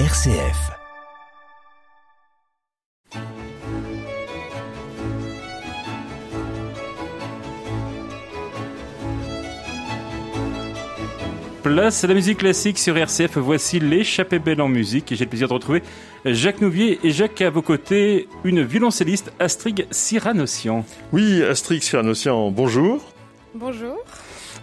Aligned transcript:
RCF. 0.00 0.72
Place 11.62 12.02
à 12.02 12.08
la 12.08 12.14
musique 12.14 12.38
classique 12.38 12.80
sur 12.80 12.96
RCF. 12.96 13.38
Voici 13.38 13.78
l'échappée 13.78 14.40
belle 14.40 14.60
en 14.60 14.66
musique. 14.66 15.12
Et 15.12 15.14
j'ai 15.14 15.26
le 15.26 15.30
plaisir 15.30 15.46
de 15.46 15.54
retrouver 15.54 15.84
Jacques 16.24 16.60
Nouvier 16.60 16.98
et 17.04 17.12
Jacques 17.12 17.40
à 17.42 17.50
vos 17.50 17.62
côtés, 17.62 18.26
une 18.42 18.64
violoncelliste, 18.64 19.32
Astrid 19.38 19.86
Cyranossian. 19.92 20.84
Oui, 21.12 21.40
Astrid 21.44 21.84
Cyranossian, 21.84 22.50
bonjour. 22.50 23.00
Bonjour. 23.54 23.98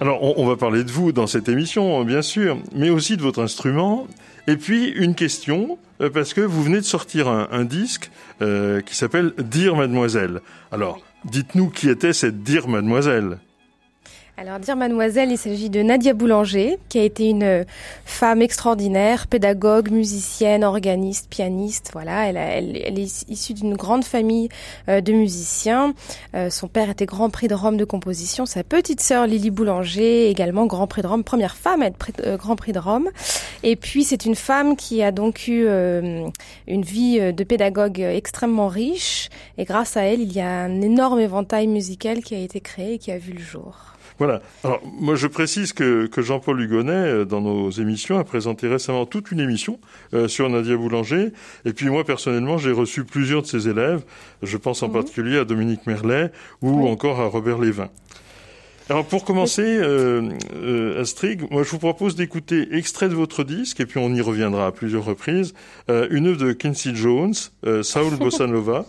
Alors, 0.02 0.21
on, 0.23 0.34
on, 0.43 0.45
va 0.45 0.57
parler 0.57 0.84
de 0.84 0.91
vous 0.91 1.13
dans 1.13 1.27
cette 1.27 1.48
émission, 1.48 2.04
bien 2.04 2.21
sûr, 2.21 2.57
mais 2.75 2.89
aussi 2.89 3.16
de 3.16 3.21
votre 3.21 3.41
instrument. 3.41 4.07
Et 4.47 4.57
puis, 4.57 4.89
une 4.89 5.15
question, 5.15 5.77
euh, 6.01 6.09
parce 6.09 6.33
que 6.33 6.41
vous 6.41 6.63
venez 6.63 6.79
de 6.79 6.86
sortir 6.86 7.27
un, 7.27 7.63
disque 7.65 8.11
euh, 8.41 8.82
qui 8.82 8.95
s'appelle 8.95 9.33
Dire 9.37 9.75
Mademoiselle. 9.75 10.41
Alors, 10.71 10.99
dites-nous 11.25 11.69
qui 11.69 11.89
était 11.89 12.13
cette 12.13 12.43
Dire 12.43 12.68
Mademoiselle 12.68 13.37
alors, 14.41 14.57
dire 14.57 14.75
mademoiselle, 14.75 15.29
il 15.29 15.37
s'agit 15.37 15.69
de 15.69 15.83
Nadia 15.83 16.15
Boulanger, 16.15 16.79
qui 16.89 16.97
a 16.97 17.04
été 17.04 17.29
une 17.29 17.63
femme 18.05 18.41
extraordinaire, 18.41 19.27
pédagogue, 19.27 19.91
musicienne, 19.91 20.63
organiste, 20.63 21.29
pianiste. 21.29 21.91
Voilà, 21.93 22.27
elle, 22.27 22.37
elle, 22.37 22.82
elle 22.83 22.97
est 22.97 23.29
issue 23.29 23.54
d'une 23.54 23.75
grande 23.75 24.04
famille 24.04 24.49
euh, 24.89 24.99
de 24.99 25.13
musiciens. 25.13 25.93
Euh, 26.33 26.49
son 26.49 26.68
père 26.68 26.89
était 26.89 27.05
Grand 27.05 27.29
Prix 27.29 27.49
de 27.49 27.54
Rome 27.54 27.77
de 27.77 27.85
composition. 27.85 28.47
Sa 28.47 28.63
petite 28.63 28.99
sœur 28.99 29.27
Lily 29.27 29.51
Boulanger, 29.51 30.32
également 30.32 30.65
Grand 30.65 30.87
Prix 30.87 31.04
de 31.04 31.07
Rome, 31.07 31.23
première 31.23 31.55
femme 31.55 31.83
à 31.83 31.85
être 31.85 31.97
euh, 32.25 32.35
Grand 32.35 32.55
Prix 32.55 32.71
de 32.71 32.80
Rome. 32.80 33.09
Et 33.61 33.75
puis, 33.75 34.03
c'est 34.03 34.25
une 34.25 34.33
femme 34.33 34.75
qui 34.75 35.03
a 35.03 35.11
donc 35.11 35.47
eu 35.47 35.66
euh, 35.67 36.27
une 36.67 36.81
vie 36.81 37.31
de 37.31 37.44
pédagogue 37.44 37.99
extrêmement 37.99 38.69
riche. 38.69 39.29
Et 39.59 39.66
grâce 39.66 39.97
à 39.97 40.01
elle, 40.01 40.21
il 40.21 40.33
y 40.33 40.41
a 40.41 40.49
un 40.49 40.81
énorme 40.81 41.19
éventail 41.19 41.67
musical 41.67 42.23
qui 42.23 42.33
a 42.33 42.39
été 42.39 42.59
créé 42.59 42.94
et 42.94 42.97
qui 42.97 43.11
a 43.11 43.19
vu 43.19 43.33
le 43.33 43.39
jour. 43.39 43.91
Voilà. 44.22 44.44
Alors, 44.64 44.81
moi, 45.00 45.16
je 45.16 45.25
précise 45.25 45.73
que, 45.73 46.05
que 46.05 46.22
Jean-Paul 46.22 46.61
Hugonnet, 46.61 46.91
euh, 46.91 47.25
dans 47.25 47.41
nos 47.41 47.72
émissions, 47.72 48.19
a 48.19 48.23
présenté 48.23 48.67
récemment 48.67 49.08
toute 49.08 49.31
une 49.31 49.39
émission 49.39 49.80
euh, 50.13 50.28
sur 50.28 50.47
Nadia 50.47 50.78
Boulanger. 50.78 51.31
Et 51.66 51.73
puis, 51.73 51.89
moi, 51.89 52.03
personnellement, 52.03 52.59
j'ai 52.59 52.72
reçu 52.72 53.03
plusieurs 53.03 53.41
de 53.41 53.47
ses 53.47 53.67
élèves. 53.67 54.03
Je 54.44 54.58
pense 54.58 54.83
en 54.83 54.89
mmh. 54.89 54.94
particulier 54.94 55.38
à 55.39 55.44
Dominique 55.44 55.88
Merlet 55.88 56.31
ou 56.61 56.83
oui. 56.83 56.91
encore 56.91 57.19
à 57.19 57.25
Robert 57.25 57.58
Lévin. 57.58 57.89
Alors, 58.91 59.05
pour 59.05 59.23
commencer, 59.23 59.63
euh, 59.63 60.30
euh, 60.53 61.02
Astrid, 61.02 61.50
moi, 61.50 61.63
je 61.63 61.69
vous 61.69 61.80
propose 61.80 62.17
d'écouter 62.17 62.67
extrait 62.73 63.08
de 63.08 63.16
votre 63.16 63.45
disque, 63.45 63.80
et 63.80 63.85
puis 63.85 64.00
on 64.00 64.13
y 64.13 64.19
reviendra 64.19 64.67
à 64.67 64.72
plusieurs 64.73 65.06
reprises, 65.06 65.53
euh, 65.89 66.09
une 66.11 66.28
œuvre 66.28 66.45
de 66.45 66.52
Quincy 66.52 66.94
Jones, 66.94 67.33
Saul 67.83 68.16
Bossa 68.19 68.47
Nova. 68.47 68.85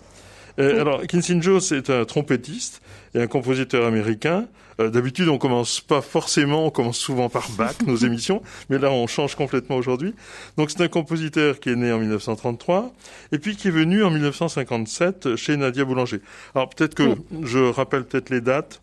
Euh, 0.58 0.81
alors, 0.81 1.06
Quincy 1.06 1.41
Jones 1.41 1.61
est 1.72 1.91
un 1.91 2.05
trompettiste 2.05 2.83
et 3.14 3.20
un 3.20 3.27
compositeur 3.27 3.86
américain. 3.86 4.47
Euh, 4.81 4.91
D'habitude, 4.91 5.28
on 5.28 5.39
commence 5.39 5.81
pas 5.81 6.00
forcément, 6.00 6.67
on 6.67 6.70
commence 6.70 6.98
souvent 6.98 7.28
par 7.28 7.48
Bach, 7.50 7.77
nos 7.86 7.97
émissions, 8.06 8.42
mais 8.70 8.78
là, 8.78 8.91
on 8.91 9.06
change 9.06 9.34
complètement 9.34 9.77
aujourd'hui. 9.77 10.14
Donc, 10.56 10.70
c'est 10.70 10.83
un 10.83 10.89
compositeur 10.89 11.61
qui 11.61 11.70
est 11.70 11.77
né 11.77 11.92
en 11.92 11.98
1933 11.98 12.92
et 13.33 13.39
puis 13.39 13.56
qui 13.56 13.69
est 13.69 13.73
venu 13.73 14.03
en 14.05 14.11
1957 14.11 15.36
chez 15.36 15.56
Nadia 15.56 15.84
Boulanger. 15.84 16.20
Alors, 16.55 16.69
peut-être 16.69 16.95
que 16.95 17.17
je 17.42 17.58
rappelle 17.58 18.05
peut-être 18.05 18.30
les 18.30 18.41
dates 18.41 18.80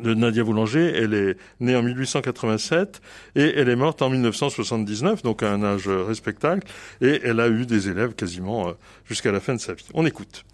de 0.00 0.14
Nadia 0.14 0.44
Boulanger. 0.44 0.92
Elle 0.94 1.14
est 1.14 1.36
née 1.60 1.76
en 1.76 1.82
1887 1.82 3.00
et 3.36 3.52
elle 3.56 3.68
est 3.68 3.76
morte 3.76 4.02
en 4.02 4.10
1979, 4.10 5.22
donc 5.22 5.42
à 5.42 5.52
un 5.52 5.62
âge 5.62 5.88
respectable. 5.88 6.62
Et 7.00 7.20
elle 7.24 7.40
a 7.40 7.48
eu 7.48 7.66
des 7.66 7.88
élèves 7.88 8.14
quasiment 8.14 8.68
euh, 8.68 8.72
jusqu'à 9.04 9.32
la 9.32 9.40
fin 9.40 9.54
de 9.54 9.60
sa 9.60 9.74
vie. 9.74 9.86
On 9.94 10.06
écoute. 10.06 10.44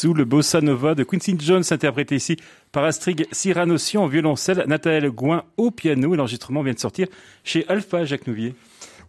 Sous 0.00 0.14
le 0.14 0.24
bossa 0.24 0.62
nova 0.62 0.94
de 0.94 1.04
Quincy 1.04 1.36
Jones, 1.38 1.62
interprété 1.70 2.14
ici 2.14 2.36
par 2.72 2.84
Astrid 2.84 3.26
Cyranossian 3.32 4.04
en 4.04 4.06
violoncelle, 4.06 4.64
Nathalie 4.66 5.10
Gouin 5.10 5.44
au 5.58 5.70
piano. 5.70 6.14
L'enregistrement 6.14 6.62
vient 6.62 6.72
de 6.72 6.78
sortir 6.78 7.06
chez 7.44 7.66
Alpha, 7.68 8.06
Jacques 8.06 8.26
Nouvier. 8.26 8.54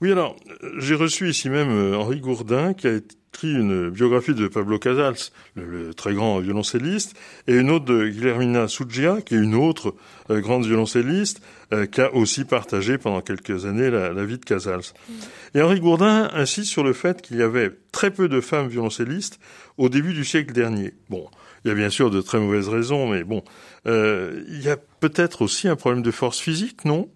Oui, 0.02 0.12
alors, 0.12 0.36
j'ai 0.80 0.96
reçu 0.96 1.30
ici 1.30 1.50
même 1.50 1.70
euh, 1.70 1.96
Henri 1.96 2.20
Gourdin, 2.20 2.74
qui 2.74 2.88
a 2.88 3.00
écrit 3.33 3.54
une 3.54 3.89
biographie 3.89 4.33
de 4.33 4.48
Pablo 4.48 4.78
Casals, 4.78 5.31
le, 5.56 5.94
très 5.94 6.13
grand 6.13 6.39
violoncelliste, 6.39 7.16
et 7.48 7.56
une 7.56 7.72
autre 7.72 7.86
de 7.86 8.07
Guillermina 8.07 8.68
Suggia, 8.68 9.22
qui 9.22 9.36
est 9.36 9.38
une 9.38 9.56
autre 9.56 9.95
euh, 10.30 10.42
grande 10.42 10.66
violoncelliste, 10.66 11.42
euh, 11.72 11.86
qui 11.86 12.01
a 12.01 12.13
aussi 12.13 12.44
partagé 12.44 12.98
pendant 12.98 13.22
quelques 13.22 13.66
années 13.66 13.89
la, 13.89 14.25
vie 14.25 14.38
de 14.38 14.44
Casals. 14.44 14.81
Mm. 14.81 15.13
Et 15.56 15.62
Henri 15.62 15.80
Gourdin 15.80 16.30
insiste 16.33 16.69
sur 16.69 16.83
le 16.83 16.92
fait 16.92 17.22
qu'il 17.22 17.38
y 17.38 17.42
avait 17.42 17.72
très 17.94 18.12
peu 18.12 18.28
de 18.28 18.42
femmes 18.42 18.68
violoncellistes 18.68 19.39
au 19.77 19.88
début 19.88 20.13
du 20.13 20.25
siècle 20.25 20.54
dernier. 20.54 20.94
Bon, 21.10 21.30
il 21.63 21.69
y 21.69 21.72
a 21.72 21.75
bien 21.75 21.89
sûr 21.89 22.12
de 22.12 22.19
très 22.19 22.39
mauvaises 22.39 22.68
raisons, 22.68 23.07
mais 23.07 23.24
bon, 23.24 23.44
il 23.86 24.62
y 24.62 24.69
a 24.69 24.77
peut-être 25.00 25.42
aussi 25.42 25.68
un 25.68 25.75
problème 25.75 26.04
de 26.04 26.12
force 26.12 26.39
physique, 26.39 26.84
non? 26.86 27.10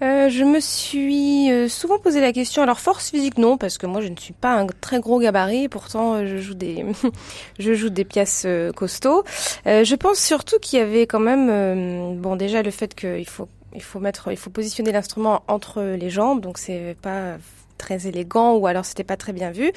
Euh, 0.00 0.28
je 0.28 0.44
me 0.44 0.60
suis 0.60 1.50
euh, 1.50 1.68
souvent 1.68 1.98
posé 1.98 2.20
la 2.20 2.32
question. 2.32 2.62
Alors 2.62 2.80
force 2.80 3.10
physique 3.10 3.38
non, 3.38 3.56
parce 3.56 3.78
que 3.78 3.86
moi 3.86 4.00
je 4.00 4.08
ne 4.08 4.16
suis 4.16 4.32
pas 4.32 4.54
un 4.54 4.66
très 4.66 5.00
gros 5.00 5.18
gabarit. 5.18 5.68
Pourtant 5.68 6.14
euh, 6.14 6.26
je 6.26 6.38
joue 6.38 6.54
des 6.54 6.84
je 7.58 7.74
joue 7.74 7.90
des 7.90 8.04
pièces 8.04 8.46
costauds. 8.76 9.24
je 9.66 9.94
pense 9.94 10.18
surtout 10.18 10.58
qu'il 10.60 10.78
y 10.78 10.82
avait 10.82 11.06
quand 11.06 11.20
même 11.20 12.16
bon 12.20 12.36
déjà 12.36 12.62
le 12.62 12.70
fait 12.70 12.94
qu'il 12.94 13.28
faut 13.28 13.48
il 13.74 13.82
faut 13.82 14.00
mettre 14.00 14.30
il 14.30 14.36
faut 14.36 14.50
positionner 14.50 14.92
l'instrument 14.92 15.42
entre 15.48 15.82
les 15.82 16.10
jambes, 16.10 16.40
donc 16.40 16.58
c'est 16.58 16.96
pas 17.02 17.36
très 17.78 18.06
élégant 18.06 18.56
ou 18.56 18.66
alors 18.66 18.84
c'était 18.84 19.04
pas 19.04 19.16
très 19.16 19.32
bien 19.32 19.50
vu. 19.50 19.72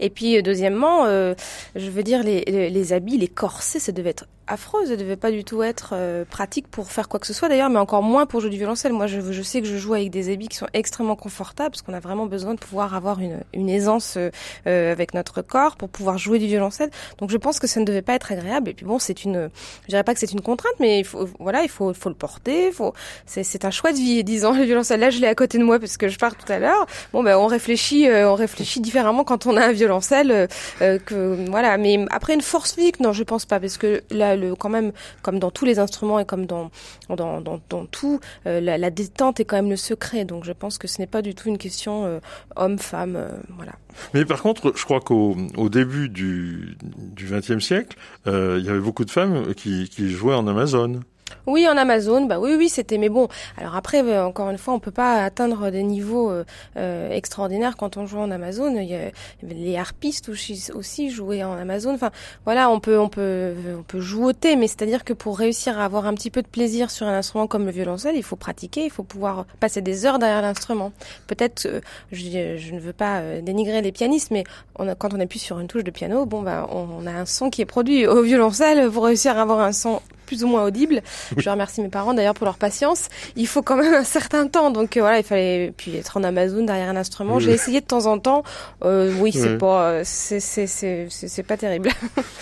Et 0.00 0.10
puis 0.10 0.42
deuxièmement, 0.42 1.06
je 1.06 1.90
veux 1.90 2.02
dire 2.02 2.22
les, 2.22 2.44
les, 2.46 2.70
les 2.70 2.92
habits, 2.92 3.16
les 3.16 3.28
corsets, 3.28 3.78
ça 3.78 3.92
devait 3.92 4.10
être 4.10 4.26
affreuse, 4.46 4.90
elle 4.90 4.98
devait 4.98 5.16
pas 5.16 5.30
du 5.30 5.42
tout 5.42 5.62
être 5.62 5.94
euh, 5.94 6.24
pratique 6.24 6.68
pour 6.68 6.92
faire 6.92 7.08
quoi 7.08 7.18
que 7.18 7.26
ce 7.26 7.32
soit 7.32 7.48
d'ailleurs, 7.48 7.70
mais 7.70 7.78
encore 7.78 8.02
moins 8.02 8.26
pour 8.26 8.40
jouer 8.40 8.50
du 8.50 8.58
violoncelle. 8.58 8.92
Moi, 8.92 9.06
je, 9.06 9.32
je 9.32 9.42
sais 9.42 9.62
que 9.62 9.66
je 9.66 9.76
joue 9.76 9.94
avec 9.94 10.10
des 10.10 10.30
habits 10.30 10.48
qui 10.48 10.56
sont 10.56 10.66
extrêmement 10.74 11.16
confortables, 11.16 11.70
parce 11.70 11.82
qu'on 11.82 11.94
a 11.94 12.00
vraiment 12.00 12.26
besoin 12.26 12.54
de 12.54 12.58
pouvoir 12.58 12.94
avoir 12.94 13.20
une, 13.20 13.40
une 13.54 13.70
aisance 13.70 14.16
euh, 14.16 14.30
euh, 14.66 14.92
avec 14.92 15.14
notre 15.14 15.40
corps 15.40 15.76
pour 15.76 15.88
pouvoir 15.88 16.18
jouer 16.18 16.38
du 16.38 16.46
violoncelle. 16.46 16.90
Donc, 17.18 17.30
je 17.30 17.36
pense 17.38 17.58
que 17.58 17.66
ça 17.66 17.80
ne 17.80 17.86
devait 17.86 18.02
pas 18.02 18.14
être 18.14 18.32
agréable. 18.32 18.68
Et 18.68 18.74
puis 18.74 18.84
bon, 18.84 18.98
c'est 18.98 19.24
une, 19.24 19.48
je 19.84 19.88
dirais 19.88 20.04
pas 20.04 20.12
que 20.12 20.20
c'est 20.20 20.32
une 20.32 20.42
contrainte, 20.42 20.74
mais 20.78 21.00
il 21.00 21.04
faut, 21.04 21.26
voilà, 21.40 21.62
il 21.62 21.70
faut, 21.70 21.94
faut 21.94 22.10
le 22.10 22.14
porter. 22.14 22.70
Faut, 22.70 22.92
c'est 23.24 23.64
un 23.64 23.70
choix 23.70 23.92
de 23.92 23.96
vie. 23.96 24.24
Disons, 24.24 24.52
le 24.52 24.64
violoncelle, 24.64 25.00
là, 25.00 25.08
je 25.08 25.20
l'ai 25.20 25.26
à 25.26 25.34
côté 25.34 25.56
de 25.56 25.64
moi 25.64 25.78
parce 25.78 25.96
que 25.96 26.08
je 26.08 26.18
pars 26.18 26.36
tout 26.36 26.52
à 26.52 26.58
l'heure. 26.58 26.86
Bon, 27.14 27.22
ben, 27.22 27.36
réfléchit, 27.46 28.08
on 28.10 28.34
réfléchit 28.34 28.80
différemment 28.80 29.24
quand 29.24 29.46
on 29.46 29.56
a 29.56 29.66
un 29.66 29.72
violoncelle, 29.72 30.48
que 30.80 31.50
voilà. 31.50 31.76
Mais 31.78 32.04
après 32.10 32.34
une 32.34 32.40
force 32.40 32.72
physique, 32.72 33.00
non, 33.00 33.12
je 33.12 33.22
pense 33.22 33.44
pas, 33.44 33.60
parce 33.60 33.78
que 33.78 34.02
là 34.10 34.36
le, 34.36 34.54
quand 34.54 34.68
même, 34.68 34.92
comme 35.22 35.38
dans 35.38 35.50
tous 35.50 35.64
les 35.64 35.78
instruments 35.78 36.18
et 36.18 36.24
comme 36.24 36.46
dans, 36.46 36.70
dans, 37.08 37.40
dans, 37.40 37.86
tout, 37.86 38.20
euh, 38.46 38.60
la, 38.60 38.90
détente 38.90 39.40
est 39.40 39.44
quand 39.44 39.56
même 39.56 39.70
le 39.70 39.76
secret. 39.76 40.24
Donc 40.24 40.44
je 40.44 40.52
pense 40.52 40.78
que 40.78 40.88
ce 40.88 41.00
n'est 41.00 41.06
pas 41.06 41.22
du 41.22 41.34
tout 41.34 41.48
une 41.48 41.58
question 41.58 42.04
euh, 42.04 42.20
homme-femme. 42.56 43.16
Euh, 43.16 43.28
voilà. 43.56 43.72
Mais 44.12 44.24
par 44.24 44.42
contre, 44.42 44.72
je 44.76 44.84
crois 44.84 45.00
qu'au 45.00 45.36
au 45.56 45.68
début 45.68 46.08
du 46.08 46.76
XXe 47.16 47.64
siècle, 47.64 47.96
il 48.26 48.64
y 48.64 48.68
avait 48.68 48.80
beaucoup 48.80 49.04
de 49.04 49.10
femmes 49.10 49.54
qui, 49.54 49.88
qui 49.88 50.10
jouaient 50.10 50.34
en 50.34 50.46
Amazon. 50.46 51.00
Oui, 51.46 51.68
en 51.68 51.76
Amazon, 51.76 52.24
bah 52.26 52.38
oui, 52.38 52.54
oui, 52.56 52.68
c'était. 52.68 52.98
Mais 52.98 53.08
bon, 53.08 53.28
alors 53.56 53.76
après, 53.76 54.02
euh, 54.02 54.24
encore 54.24 54.50
une 54.50 54.58
fois, 54.58 54.74
on 54.74 54.80
peut 54.80 54.90
pas 54.90 55.22
atteindre 55.24 55.70
des 55.70 55.82
niveaux 55.82 56.30
euh, 56.30 56.44
euh, 56.76 57.10
extraordinaires 57.10 57.76
quand 57.76 57.96
on 57.96 58.06
joue 58.06 58.18
en 58.18 58.30
Amazon. 58.30 58.74
Il 58.76 58.84
y 58.84 58.94
a, 58.94 59.10
les 59.42 59.76
harpistes 59.76 60.28
aussi 60.28 61.10
jouaient 61.10 61.44
en 61.44 61.54
Amazon. 61.54 61.94
Enfin, 61.94 62.10
voilà, 62.44 62.70
on 62.70 62.80
peut, 62.80 62.98
on 62.98 63.08
peut, 63.08 63.54
on 63.78 63.82
peut 63.82 64.00
jouer, 64.00 64.32
mais 64.56 64.66
c'est-à-dire 64.66 65.04
que 65.04 65.12
pour 65.12 65.38
réussir 65.38 65.78
à 65.78 65.84
avoir 65.84 66.06
un 66.06 66.14
petit 66.14 66.30
peu 66.30 66.42
de 66.42 66.46
plaisir 66.46 66.90
sur 66.90 67.06
un 67.06 67.18
instrument 67.18 67.46
comme 67.46 67.66
le 67.66 67.72
violoncelle, 67.72 68.16
il 68.16 68.22
faut 68.22 68.36
pratiquer, 68.36 68.84
il 68.84 68.90
faut 68.90 69.02
pouvoir 69.02 69.46
passer 69.60 69.82
des 69.82 70.06
heures 70.06 70.18
derrière 70.18 70.42
l'instrument. 70.42 70.92
Peut-être, 71.26 71.68
je, 72.12 72.56
je, 72.56 72.72
ne 72.74 72.80
veux 72.80 72.92
pas 72.92 73.40
dénigrer 73.42 73.82
les 73.82 73.92
pianistes, 73.92 74.30
mais 74.30 74.44
on 74.76 74.88
a, 74.88 74.94
quand 74.94 75.14
on 75.14 75.20
appuie 75.20 75.38
sur 75.38 75.60
une 75.60 75.68
touche 75.68 75.84
de 75.84 75.90
piano, 75.90 76.26
bon, 76.26 76.42
bah, 76.42 76.68
on, 76.70 76.88
on 77.00 77.06
a 77.06 77.12
un 77.12 77.26
son 77.26 77.50
qui 77.50 77.62
est 77.62 77.66
produit 77.66 78.06
au 78.06 78.22
violoncelle. 78.22 78.90
Pour 78.90 79.04
réussir 79.04 79.38
à 79.38 79.42
avoir 79.42 79.60
un 79.60 79.72
son 79.72 80.00
plus 80.24 80.44
ou 80.44 80.48
moins 80.48 80.64
audible. 80.64 81.02
Je 81.36 81.48
remercie 81.48 81.80
mes 81.80 81.88
parents 81.88 82.14
d'ailleurs 82.14 82.34
pour 82.34 82.46
leur 82.46 82.58
patience. 82.58 83.08
Il 83.36 83.46
faut 83.46 83.62
quand 83.62 83.76
même 83.76 83.94
un 83.94 84.04
certain 84.04 84.46
temps, 84.46 84.70
donc 84.70 84.96
euh, 84.96 85.00
voilà, 85.00 85.18
il 85.18 85.24
fallait 85.24 85.72
puis 85.76 85.96
être 85.96 86.16
en 86.16 86.24
Amazon 86.24 86.64
derrière 86.64 86.88
un 86.88 86.96
instrument. 86.96 87.38
J'ai 87.38 87.52
essayé 87.52 87.80
de 87.80 87.86
temps 87.86 88.06
en 88.06 88.18
temps. 88.18 88.42
Euh, 88.84 89.12
oui, 89.20 89.32
c'est 89.32 89.58
pas, 89.58 90.04
c'est 90.04 90.40
c'est 90.40 90.66
c'est 90.66 91.08
c'est 91.10 91.42
pas 91.42 91.56
terrible. 91.56 91.90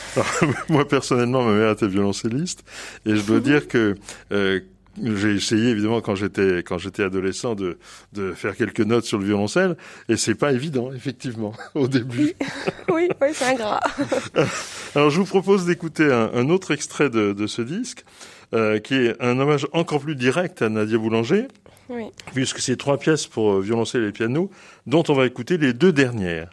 moi 0.69 0.87
personnellement, 0.87 1.43
ma 1.43 1.52
mère 1.52 1.70
était 1.73 1.87
violoncelliste 1.87 2.64
et 3.06 3.17
je 3.17 3.23
dois 3.23 3.40
dire 3.52 3.69
que 3.69 3.96
euh, 4.32 4.61
j'ai 5.03 5.35
essayé 5.35 5.71
évidemment 5.71 6.00
quand 6.00 6.15
j'étais 6.15 6.59
quand 6.59 6.79
j'étais 6.79 7.03
adolescent 7.03 7.55
de 7.55 7.79
de 8.12 8.33
faire 8.33 8.56
quelques 8.56 8.81
notes 8.81 9.05
sur 9.05 9.19
le 9.19 9.25
violoncelle 9.25 9.77
et 10.09 10.17
c'est 10.17 10.35
pas 10.35 10.53
évident 10.53 10.93
effectivement 10.93 11.53
au 11.75 11.89
début. 11.89 12.35
Oui, 12.89 13.09
oui, 13.23 13.29
c'est 13.33 13.47
ingrat. 13.47 13.81
Alors 14.94 15.09
je 15.09 15.19
vous 15.19 15.25
propose 15.25 15.65
d'écouter 15.65 16.12
un, 16.12 16.31
un, 16.35 16.50
autre 16.50 16.73
extrait 16.73 17.09
de, 17.09 17.33
de 17.33 17.47
ce 17.47 17.62
disque 17.62 18.05
euh, 18.55 18.81
qui 18.81 18.94
est 18.94 19.17
un 19.23 19.39
hommage 19.39 19.67
encore 19.73 20.00
plus 20.00 20.15
direct 20.15 20.61
à 20.61 20.69
Nadia 20.69 20.99
Boulanger. 20.99 21.49
Oui. 21.88 22.05
Puisque 22.35 22.59
c'est 22.59 22.77
trois 22.77 22.99
pièces 22.99 23.27
pour 23.27 23.61
violoncelle 23.61 24.05
et 24.05 24.12
piano 24.12 24.50
dont 24.87 25.05
on 25.09 25.15
va 25.15 25.27
écouter 25.27 25.56
les 25.56 25.73
deux 25.73 25.93
dernières. 25.93 26.50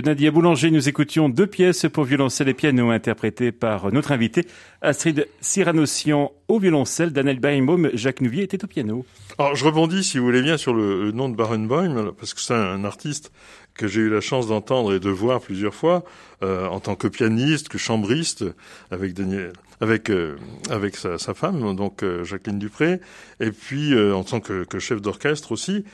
De 0.00 0.06
Nadia 0.06 0.30
Boulanger, 0.30 0.70
nous 0.70 0.88
écoutions 0.88 1.28
deux 1.28 1.46
pièces 1.46 1.86
pour 1.92 2.04
violoncelle 2.04 2.48
et 2.48 2.54
piano 2.54 2.90
interprétées 2.90 3.52
par 3.52 3.92
notre 3.92 4.12
invité 4.12 4.46
Astrid 4.80 5.28
Cyranossian 5.42 6.32
au 6.48 6.58
violoncelle, 6.58 7.12
Daniel 7.12 7.38
Barenboim, 7.38 7.90
Jacques 7.92 8.22
Nouvier 8.22 8.44
était 8.44 8.64
au 8.64 8.66
piano. 8.66 9.04
Alors 9.36 9.56
je 9.56 9.64
rebondis, 9.64 10.02
si 10.02 10.18
vous 10.18 10.24
voulez 10.24 10.40
bien, 10.40 10.56
sur 10.56 10.72
le, 10.72 11.12
nom 11.12 11.28
de 11.28 11.36
Barenboim, 11.36 12.12
parce 12.18 12.32
que 12.32 12.40
c'est 12.40 12.54
un 12.54 12.84
artiste 12.84 13.30
que 13.74 13.88
j'ai 13.88 14.00
eu 14.00 14.08
la 14.08 14.22
chance 14.22 14.46
d'entendre 14.46 14.94
et 14.94 15.00
de 15.00 15.10
voir 15.10 15.40
plusieurs 15.40 15.74
fois 15.74 16.02
euh, 16.42 16.66
en 16.68 16.80
tant 16.80 16.94
que 16.94 17.06
pianiste, 17.06 17.68
que 17.68 17.76
chambriste 17.76 18.44
avec 18.90 19.12
Daniel, 19.12 19.52
avec 19.80 20.10
euh, 20.10 20.36
avec 20.68 20.96
sa, 20.96 21.18
sa, 21.18 21.34
femme 21.34 21.74
donc 21.74 22.02
euh, 22.02 22.24
Jacqueline 22.24 22.58
Dupré 22.58 23.00
et 23.40 23.50
puis 23.50 23.98
en 23.98 24.24
tant 24.24 24.40
que, 24.40 24.64
que 24.64 24.78
chef 24.78 25.00
d'orchestre 25.00 25.52
aussi. 25.52 25.84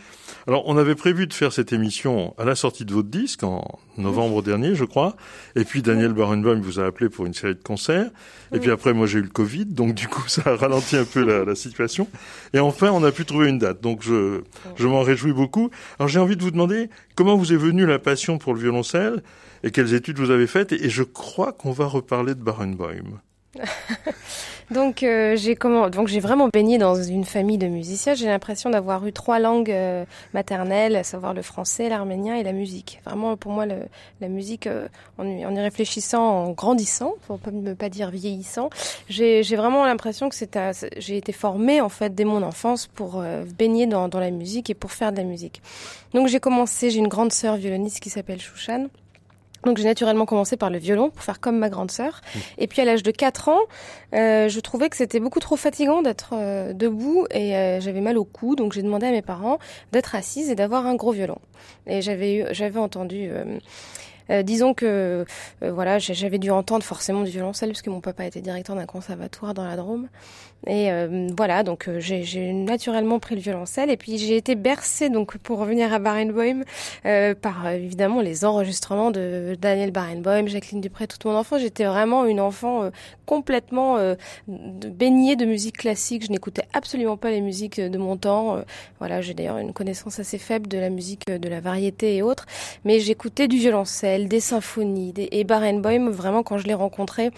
Alors 0.47 0.65
on 0.67 0.77
avait 0.77 0.95
prévu 0.95 1.27
de 1.27 1.33
faire 1.33 1.53
cette 1.53 1.73
émission 1.73 2.35
à 2.39 2.45
la 2.45 2.55
sortie 2.55 2.85
de 2.85 2.93
votre 2.93 3.09
disque 3.09 3.43
en 3.43 3.79
novembre 3.97 4.43
dernier, 4.43 4.75
je 4.75 4.85
crois. 4.85 5.17
Et 5.55 5.65
puis 5.65 5.83
Daniel 5.83 6.13
Barenboim 6.13 6.61
vous 6.61 6.81
a 6.81 6.87
appelé 6.87 7.09
pour 7.09 7.27
une 7.27 7.35
série 7.35 7.55
de 7.55 7.63
concerts. 7.63 8.11
Et 8.53 8.59
puis 8.59 8.71
après 8.71 8.93
moi 8.93 9.07
j'ai 9.07 9.19
eu 9.19 9.23
le 9.23 9.29
Covid, 9.29 9.67
donc 9.67 9.95
du 9.95 10.09
coup 10.09 10.25
ça 10.29 10.43
a 10.47 10.57
ralenti 10.57 10.97
un 10.97 11.05
peu 11.05 11.25
la, 11.25 11.45
la 11.45 11.55
situation. 11.55 12.09
Et 12.53 12.59
enfin 12.59 12.91
on 12.91 13.05
a 13.05 13.13
pu 13.13 13.25
trouver 13.25 13.49
une 13.49 13.59
date, 13.59 13.81
donc 13.81 14.03
je 14.03 14.43
je 14.77 14.87
m'en 14.87 15.03
réjouis 15.03 15.33
beaucoup. 15.33 15.71
Alors 15.99 16.09
j'ai 16.09 16.19
envie 16.19 16.37
de 16.37 16.43
vous 16.43 16.51
demander 16.51 16.91
comment 17.15 17.37
vous 17.37 17.53
est 17.53 17.57
venue 17.57 17.87
la 17.87 17.99
passion 17.99 18.39
pour 18.39 18.55
le 18.55 18.61
violoncelle 18.61 19.23
et 19.63 19.71
quelles 19.71 19.95
études 19.95 20.19
vous 20.19 20.31
avez 20.31 20.47
faites? 20.47 20.73
Et 20.73 20.91
je 20.91 21.03
crois 21.03 21.53
qu'on 21.53 21.73
va 21.73 21.87
reparler 21.87 22.35
de 22.35 22.43
Barenboim. 22.43 23.21
donc 24.71 25.03
euh, 25.03 25.37
j'ai 25.37 25.55
comment 25.55 25.89
donc 25.91 26.09
j'ai 26.09 26.21
vraiment 26.21 26.49
baigné 26.49 26.79
dans 26.79 26.95
une 26.95 27.25
famille 27.25 27.59
de 27.59 27.67
musiciens. 27.67 28.15
J'ai 28.15 28.27
l'impression 28.27 28.71
d'avoir 28.71 29.07
eu 29.07 29.13
trois 29.13 29.39
langues 29.39 29.71
euh, 29.71 30.05
maternelles, 30.35 30.97
à 30.97 31.05
savoir 31.05 31.35
le 31.35 31.43
français, 31.43 31.89
l'arménien 31.89 32.37
et 32.37 32.43
la 32.43 32.53
musique. 32.53 33.01
Vraiment 33.05 33.37
pour 33.37 33.53
moi 33.53 33.67
la 33.67 34.29
musique, 34.29 34.67
euh, 34.67 34.89
en, 35.19 35.27
y 35.27 35.45
réfléchissant, 35.61 36.23
en 36.23 36.51
grandissant, 36.51 37.15
pour 37.27 37.39
ne 37.53 37.75
pas 37.75 37.89
dire 37.89 38.11
vieillissant, 38.11 38.71
j'ai 39.09 39.43
vraiment 39.57 39.85
l'impression 39.85 40.29
que 40.29 40.35
c'est 40.35 40.57
j'ai 40.97 41.17
été 41.17 41.33
formée 41.33 41.81
en 41.81 41.89
fait 41.89 42.15
dès 42.15 42.25
mon 42.25 42.43
enfance 42.43 42.87
pour 42.87 43.23
baigner 43.59 43.87
dans, 43.87 44.09
dans 44.09 44.21
la 44.21 44.31
musique 44.31 44.71
et 44.71 44.75
pour 44.75 44.93
faire 44.93 45.13
de 45.13 45.19
la 45.19 45.25
musique. 45.25 45.61
Donc 46.15 46.29
j'ai 46.29 46.41
commencé, 46.41 46.91
j'ai 46.91 46.99
une 46.99 47.09
grande 47.09 47.33
sœur 47.33 47.57
violoniste 47.57 48.01
qui 48.01 48.11
s'appelle 48.11 48.41
Chouchan 48.41 48.87
donc 49.67 49.77
j'ai 49.77 49.85
naturellement 49.85 50.25
commencé 50.25 50.57
par 50.57 50.71
le 50.71 50.79
violon 50.79 51.11
pour 51.11 51.23
faire 51.23 51.41
comme 51.41 51.59
ma 51.59 51.69
grande 51.69 51.91
sœur. 51.91 52.21
Mmh. 52.23 52.39
Et 52.59 52.67
puis 52.67 52.81
à 52.81 52.85
l'âge 52.85 53.03
de 53.03 53.11
4 53.11 53.49
ans, 53.49 53.59
euh, 54.15 54.49
je 54.49 54.61
trouvais 54.61 54.89
que 54.89 54.97
c'était 54.97 55.21
beaucoup 55.21 55.41
trop 55.41 55.57
fatigant 55.57 56.03
d'être 56.03 56.31
euh, 56.33 56.73
debout 56.73 57.27
et 57.31 57.57
euh, 57.57 57.81
j'avais 57.81 58.01
mal 58.01 58.17
au 58.17 58.25
cou. 58.25 58.57
Donc 58.57 58.73
j'ai 58.73 58.83
demandé 58.83 59.07
à 59.07 59.11
mes 59.11 59.23
parents 59.23 59.59
d'être 59.93 60.15
assise 60.15 60.51
et 60.51 60.55
d'avoir 60.55 60.87
un 60.87 60.95
gros 60.95 61.13
violon. 61.13 61.39
Et 61.87 62.01
j'avais 62.01 62.47
j'avais 62.55 62.81
entendu. 62.81 63.31
Euh, 64.29 64.43
disons 64.43 64.75
que 64.75 65.25
voilà, 65.61 65.99
j'avais 65.99 66.39
dû 66.39 66.51
entendre 66.51 66.85
forcément 66.85 67.23
du 67.23 67.31
violoncelle 67.31 67.69
puisque 67.71 67.89
mon 67.89 68.01
papa 68.01 68.25
était 68.25 68.41
directeur 68.41 68.75
d'un 68.75 68.87
conservatoire 68.87 69.55
dans 69.55 69.65
la 69.65 69.77
Drôme. 69.77 70.09
Et 70.67 70.91
euh, 70.91 71.29
voilà, 71.37 71.63
donc 71.63 71.87
euh, 71.87 72.01
j'ai 72.01 72.53
naturellement 72.53 73.21
pris 73.21 73.37
le 73.37 73.41
violoncelle 73.41 73.89
et 73.89 73.97
puis 73.97 74.19
j'ai 74.19 74.37
été 74.37 74.57
bercée, 74.57 75.09
donc 75.11 75.39
pour 75.39 75.59
revenir 75.59 75.93
à 75.93 76.01
Barenboim, 76.01 76.63
euh, 77.05 77.35
par 77.35 77.69
évidemment 77.69 78.21
les 78.21 78.45
enregistrements 78.45 79.13
de 79.13 79.57
Daniel 79.61 79.93
Barenboim, 79.93 80.47
Jacqueline 80.47 80.81
Dupré, 80.81 81.07
toute 81.07 81.25
mon 81.25 81.37
enfance. 81.37 81.61
J'étais 81.61 81.85
vraiment 81.85 82.25
une 82.25 82.41
enfant 82.41 82.91
complètement 83.27 83.97
baignée 84.47 85.37
de 85.37 85.45
musique 85.45 85.79
classique. 85.79 86.25
Je 86.27 86.31
n'écoutais 86.31 86.65
absolument 86.73 87.17
pas 87.17 87.31
les 87.31 87.41
musiques 87.41 87.81
de 87.81 87.99
mon 87.99 88.17
temps. 88.17 88.63
voilà, 88.99 89.21
j'ai 89.21 89.35
d'ailleurs 89.35 89.59
une 89.59 89.73
connaissance 89.73 90.19
assez 90.19 90.39
faible 90.39 90.69
de 90.69 90.79
la 90.79 90.91
musique 90.91 91.27
de 91.27 91.49
la 91.49 91.61
variété 91.61 92.17
et 92.17 92.23
autres, 92.23 92.47
mais 92.85 93.01
j'écoutais 93.01 93.49
du 93.49 93.57
violoncelle, 93.59 94.29
des 94.29 94.41
symphonies, 94.41 95.13
des... 95.13 95.29
et 95.31 95.45
Barenboim, 95.45 96.11
vraiment 96.11 96.43
quand 96.43 96.59
je 96.59 96.67
l'ai 96.67 96.75
rencontré 96.75 97.31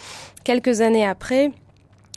quelques 0.45 0.81
années 0.81 1.07
après 1.07 1.53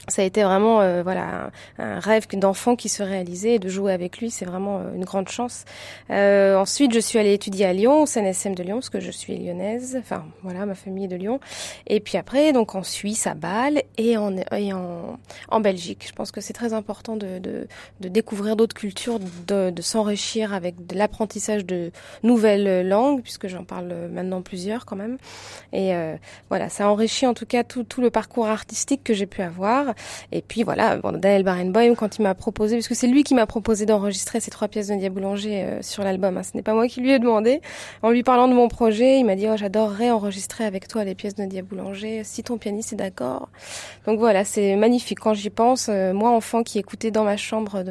ça 0.08 0.22
a 0.22 0.24
été 0.24 0.42
vraiment 0.42 0.80
euh, 0.80 1.02
voilà 1.02 1.50
un, 1.78 2.00
rêve 2.00 2.26
d'enfant 2.32 2.74
qui 2.74 2.88
se 2.88 3.02
réalisait 3.02 3.54
et 3.54 3.58
de 3.60 3.68
jouer 3.68 3.92
avec 3.92 4.18
lui 4.18 4.30
c'est 4.30 4.44
vraiment 4.44 4.78
euh, 4.78 4.94
une 4.94 5.04
grande 5.04 5.28
chance. 5.28 5.64
Euh, 6.10 6.56
ensuite 6.56 6.92
je 6.92 6.98
suis 6.98 7.18
allée 7.20 7.32
étudier 7.32 7.66
à 7.66 7.72
Lyon 7.72 8.02
au 8.02 8.06
CNSM 8.06 8.54
de 8.56 8.64
Lyon 8.64 8.76
parce 8.76 8.90
que 8.90 8.98
je 8.98 9.12
suis 9.12 9.36
lyonnaise. 9.38 9.96
Enfin 10.00 10.24
voilà 10.42 10.66
ma 10.66 10.74
famille 10.74 11.04
est 11.04 11.08
de 11.08 11.16
Lyon. 11.16 11.38
Et 11.86 12.00
puis 12.00 12.18
après 12.18 12.52
donc 12.52 12.74
en 12.74 12.82
Suisse 12.82 13.28
à 13.28 13.34
Bâle 13.34 13.82
et 13.96 14.16
en 14.16 14.36
et 14.36 14.72
en, 14.72 15.18
en 15.48 15.60
Belgique. 15.60 16.04
Je 16.08 16.12
pense 16.12 16.32
que 16.32 16.40
c'est 16.40 16.52
très 16.52 16.72
important 16.72 17.16
de, 17.16 17.38
de, 17.38 17.68
de 18.00 18.08
découvrir 18.08 18.56
d'autres 18.56 18.74
cultures 18.74 19.20
de, 19.46 19.70
de 19.70 19.82
s'enrichir 19.82 20.52
avec 20.52 20.84
de 20.84 20.96
l'apprentissage 20.96 21.64
de 21.64 21.92
nouvelles 22.24 22.88
langues 22.88 23.22
puisque 23.22 23.46
j'en 23.46 23.64
parle 23.64 23.94
maintenant 24.10 24.42
plusieurs 24.42 24.84
quand 24.84 24.96
même. 24.96 25.18
Et 25.72 25.94
euh, 25.94 26.16
voilà 26.48 26.68
ça 26.68 26.88
enrichit 26.88 27.26
en 27.26 27.34
tout 27.34 27.46
cas 27.46 27.62
tout, 27.62 27.84
tout 27.84 28.00
le 28.00 28.10
parcours 28.10 28.48
artistique 28.48 29.04
que 29.04 29.14
j'ai 29.14 29.26
pu 29.26 29.42
avoir 29.42 29.92
et 30.30 30.42
puis 30.42 30.62
voilà, 30.62 30.96
bon, 30.96 31.12
Daniel 31.12 31.42
Barenboim, 31.42 31.94
quand 31.94 32.18
il 32.18 32.22
m'a 32.22 32.34
proposé, 32.34 32.76
parce 32.76 32.88
que 32.88 32.94
c'est 32.94 33.06
lui 33.06 33.24
qui 33.24 33.34
m'a 33.34 33.46
proposé 33.46 33.86
d'enregistrer 33.86 34.40
ces 34.40 34.50
trois 34.50 34.68
pièces 34.68 34.88
de 34.88 34.94
Nadia 34.94 35.10
Boulanger 35.10 35.62
euh, 35.62 35.82
sur 35.82 36.02
l'album, 36.02 36.36
hein. 36.36 36.42
ce 36.42 36.56
n'est 36.56 36.62
pas 36.62 36.74
moi 36.74 36.88
qui 36.88 37.00
lui 37.00 37.10
ai 37.10 37.18
demandé. 37.18 37.60
En 38.02 38.10
lui 38.10 38.22
parlant 38.22 38.48
de 38.48 38.54
mon 38.54 38.68
projet, 38.68 39.18
il 39.18 39.24
m'a 39.24 39.36
dit 39.36 39.46
oh, 39.48 39.56
j'adorerais 39.56 40.10
enregistrer 40.10 40.64
avec 40.64 40.88
toi 40.88 41.04
les 41.04 41.14
pièces 41.14 41.34
de 41.34 41.42
Nadia 41.42 41.62
Boulanger, 41.62 42.22
si 42.24 42.42
ton 42.42 42.58
pianiste 42.58 42.92
est 42.92 42.96
d'accord. 42.96 43.48
Donc 44.06 44.18
voilà, 44.18 44.44
c'est 44.44 44.76
magnifique 44.76 45.20
quand 45.20 45.34
j'y 45.34 45.50
pense. 45.50 45.88
Euh, 45.88 46.12
moi, 46.12 46.30
enfant 46.30 46.62
qui 46.62 46.78
écoutais 46.78 47.10
dans 47.10 47.24
ma 47.24 47.36
chambre 47.36 47.84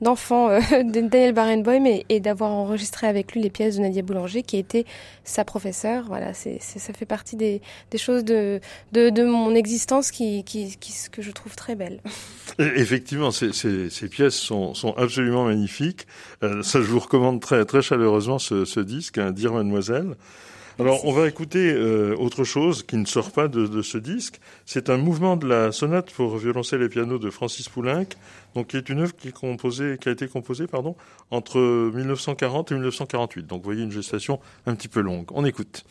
d'enfant 0.00 0.48
euh, 0.48 0.60
de 0.82 1.00
Daniel 1.00 1.32
Barenboim 1.32 1.84
et, 2.08 2.20
d'avoir 2.20 2.52
enregistré 2.52 3.06
avec 3.06 3.32
lui 3.32 3.42
les 3.42 3.50
pièces 3.50 3.76
de 3.76 3.82
Nadia 3.82 4.02
Boulanger, 4.02 4.42
qui 4.42 4.56
était 4.56 4.84
sa 5.24 5.44
professeure. 5.44 6.04
Voilà, 6.06 6.32
c'est 6.34 6.58
ça 6.60 6.92
fait 6.92 7.06
partie 7.06 7.36
des, 7.36 7.60
des 7.90 7.98
choses 7.98 8.24
de, 8.24 8.60
de, 8.92 9.10
de 9.10 9.24
mon 9.24 9.54
existence 9.54 10.10
qui, 10.10 10.44
qui, 10.44 10.76
qui, 10.78 10.92
que 11.10 11.22
je 11.22 11.30
trouve 11.30 11.43
très 11.50 11.74
belle. 11.74 12.00
Effectivement, 12.58 13.30
ces, 13.30 13.52
ces, 13.52 13.90
ces 13.90 14.08
pièces 14.08 14.36
sont, 14.36 14.74
sont, 14.74 14.94
absolument 14.96 15.44
magnifiques. 15.44 16.06
Euh, 16.42 16.62
ça, 16.62 16.80
je 16.80 16.86
vous 16.86 17.00
recommande 17.00 17.40
très, 17.40 17.64
très 17.64 17.82
chaleureusement 17.82 18.38
ce, 18.38 18.64
ce 18.64 18.80
disque, 18.80 19.18
un 19.18 19.32
Dire 19.32 19.52
Mademoiselle. 19.52 20.16
Alors, 20.80 21.04
on 21.04 21.12
va 21.12 21.28
écouter 21.28 21.72
euh, 21.72 22.16
autre 22.16 22.42
chose 22.42 22.82
qui 22.82 22.96
ne 22.96 23.04
sort 23.04 23.30
pas 23.30 23.46
de, 23.46 23.66
de 23.66 23.80
ce 23.80 23.96
disque. 23.96 24.40
C'est 24.66 24.90
un 24.90 24.96
mouvement 24.96 25.36
de 25.36 25.46
la 25.46 25.70
sonate 25.70 26.10
pour 26.10 26.36
violoncelle 26.36 26.82
et 26.82 26.88
piano 26.88 27.18
de 27.18 27.30
Francis 27.30 27.68
Poulenc, 27.68 28.06
donc 28.56 28.68
qui 28.68 28.76
est 28.76 28.88
une 28.88 29.00
œuvre 29.00 29.14
qui 29.14 29.28
est 29.28 29.32
composée, 29.32 29.98
qui 30.00 30.08
a 30.08 30.12
été 30.12 30.26
composée, 30.26 30.66
pardon, 30.66 30.96
entre 31.30 31.60
1940 31.60 32.72
et 32.72 32.74
1948. 32.74 33.46
Donc, 33.46 33.60
vous 33.60 33.66
voyez 33.66 33.84
une 33.84 33.92
gestation 33.92 34.40
un 34.66 34.74
petit 34.74 34.88
peu 34.88 35.00
longue. 35.00 35.26
On 35.32 35.44
écoute. 35.44 35.84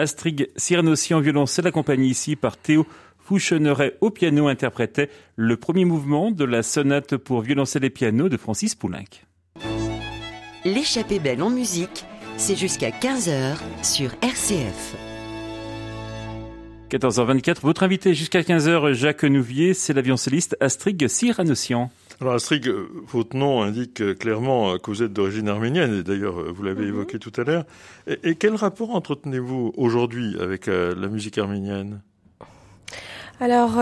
Astrid 0.00 0.48
Cyranossi 0.56 1.12
en 1.12 1.20
violoncelle, 1.20 1.66
accompagnée 1.66 2.06
ici 2.06 2.34
par 2.34 2.56
Théo 2.56 2.86
Fouchonneret 3.18 3.98
au 4.00 4.10
piano, 4.10 4.48
interprétait 4.48 5.10
le 5.36 5.56
premier 5.58 5.84
mouvement 5.84 6.30
de 6.30 6.44
la 6.44 6.62
sonate 6.62 7.16
pour 7.18 7.42
violoncelle 7.42 7.84
et 7.84 7.90
piano 7.90 8.30
de 8.30 8.38
Francis 8.38 8.74
Poulenc. 8.74 9.04
L'échappée 10.64 11.18
belle 11.18 11.42
en 11.42 11.50
musique, 11.50 12.06
c'est 12.38 12.56
jusqu'à 12.56 12.90
15h 12.90 13.58
sur 13.82 14.12
RCF. 14.22 14.96
14h24, 16.90 17.60
votre 17.60 17.82
invité 17.82 18.14
jusqu'à 18.14 18.40
15h, 18.40 18.94
Jacques 18.94 19.24
Nouvier, 19.24 19.74
c'est 19.74 19.92
la 19.92 20.00
violoncelliste 20.00 20.56
Astrid 20.60 21.06
Cyranossian. 21.08 21.90
Alors 22.20 22.34
Astrid, 22.34 22.66
euh, 22.66 22.86
votre 23.06 23.34
nom 23.34 23.62
indique 23.62 24.02
euh, 24.02 24.14
clairement 24.14 24.76
que 24.76 24.90
vous 24.90 25.02
êtes 25.02 25.12
d'origine 25.12 25.48
arménienne, 25.48 26.00
et 26.00 26.02
d'ailleurs 26.02 26.38
euh, 26.38 26.52
vous 26.54 26.62
l'avez 26.62 26.82
mhm. 26.82 26.88
évoqué 26.88 27.18
tout 27.18 27.32
à 27.40 27.44
l'heure. 27.44 27.64
Et, 28.06 28.34
quel 28.34 28.54
rapport 28.56 28.94
entretenez-vous 28.94 29.72
aujourd'hui 29.76 30.36
avec 30.38 30.66
la 30.66 31.08
musique 31.08 31.38
arménienne? 31.38 32.02
Alors, 33.40 33.78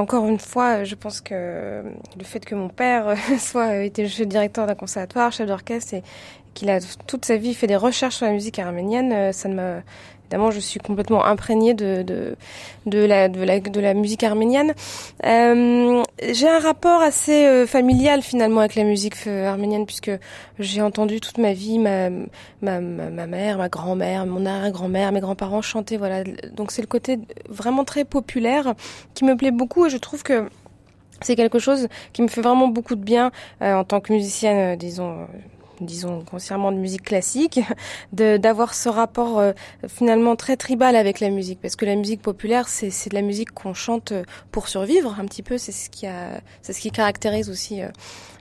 encore 0.00 0.26
une 0.26 0.38
fois, 0.38 0.84
je 0.84 0.94
pense 0.94 1.20
que 1.20 1.82
le 2.18 2.24
fait 2.24 2.42
que 2.44 2.54
mon 2.54 2.68
père 2.68 3.16
soit 3.38 3.76
été 3.84 4.06
directeur 4.24 4.66
d'un 4.66 4.74
conservatoire, 4.74 5.30
chef 5.30 5.46
d'orchestre, 5.46 5.94
et 5.94 6.02
qu'il 6.54 6.70
a 6.70 6.80
toute 7.06 7.26
sa 7.26 7.36
vie 7.36 7.52
fait 7.52 7.66
des 7.66 7.76
recherches 7.76 8.16
sur 8.16 8.26
la 8.26 8.32
musique 8.32 8.58
arménienne, 8.58 9.32
ça 9.32 9.48
ne 9.48 9.54
me 9.54 9.80
Évidemment, 10.24 10.50
je 10.50 10.58
suis 10.58 10.80
complètement 10.80 11.24
imprégnée 11.24 11.74
de, 11.74 12.02
de, 12.02 12.34
de, 12.86 12.98
la, 13.04 13.28
de, 13.28 13.42
la, 13.42 13.60
de 13.60 13.80
la 13.80 13.94
musique 13.94 14.24
arménienne. 14.24 14.72
Euh, 15.24 16.02
j'ai 16.32 16.48
un 16.48 16.58
rapport 16.58 17.02
assez 17.02 17.44
euh, 17.46 17.66
familial 17.66 18.22
finalement 18.22 18.60
avec 18.60 18.74
la 18.74 18.84
musique 18.84 19.16
euh, 19.26 19.46
arménienne 19.46 19.84
puisque 19.84 20.10
j'ai 20.58 20.80
entendu 20.80 21.20
toute 21.20 21.38
ma 21.38 21.52
vie 21.52 21.78
ma, 21.78 22.08
ma, 22.62 22.80
ma 22.80 23.26
mère, 23.26 23.58
ma 23.58 23.68
grand-mère, 23.68 24.24
mon 24.24 24.46
arrière-grand-mère, 24.46 25.12
mes 25.12 25.20
grands-parents 25.20 25.62
chanter. 25.62 25.98
Voilà. 25.98 26.24
Donc 26.52 26.70
c'est 26.72 26.82
le 26.82 26.88
côté 26.88 27.18
vraiment 27.48 27.84
très 27.84 28.04
populaire 28.04 28.74
qui 29.14 29.24
me 29.24 29.36
plaît 29.36 29.50
beaucoup 29.50 29.86
et 29.86 29.90
je 29.90 29.98
trouve 29.98 30.22
que 30.22 30.48
c'est 31.20 31.36
quelque 31.36 31.58
chose 31.58 31.88
qui 32.12 32.22
me 32.22 32.28
fait 32.28 32.40
vraiment 32.40 32.68
beaucoup 32.68 32.96
de 32.96 33.04
bien 33.04 33.30
euh, 33.62 33.74
en 33.74 33.84
tant 33.84 34.00
que 34.00 34.12
musicienne, 34.12 34.76
disons 34.76 35.26
disons 35.80 36.22
concernant 36.22 36.72
de 36.72 36.76
musique 36.76 37.02
classique, 37.02 37.60
d'avoir 38.12 38.74
ce 38.74 38.88
rapport 38.88 39.38
euh, 39.38 39.52
finalement 39.88 40.36
très 40.36 40.56
tribal 40.56 40.96
avec 40.96 41.20
la 41.20 41.30
musique, 41.30 41.60
parce 41.60 41.76
que 41.76 41.84
la 41.84 41.96
musique 41.96 42.22
populaire, 42.22 42.68
c'est 42.68 42.90
de 43.08 43.14
la 43.14 43.22
musique 43.22 43.52
qu'on 43.52 43.74
chante 43.74 44.12
pour 44.50 44.68
survivre 44.68 45.16
un 45.18 45.24
petit 45.26 45.42
peu, 45.42 45.58
c'est 45.58 45.72
ce 45.72 45.90
qui 45.90 46.06
ce 46.62 46.80
qui 46.80 46.90
caractérise 46.90 47.50
aussi 47.50 47.82
euh, 47.82 47.88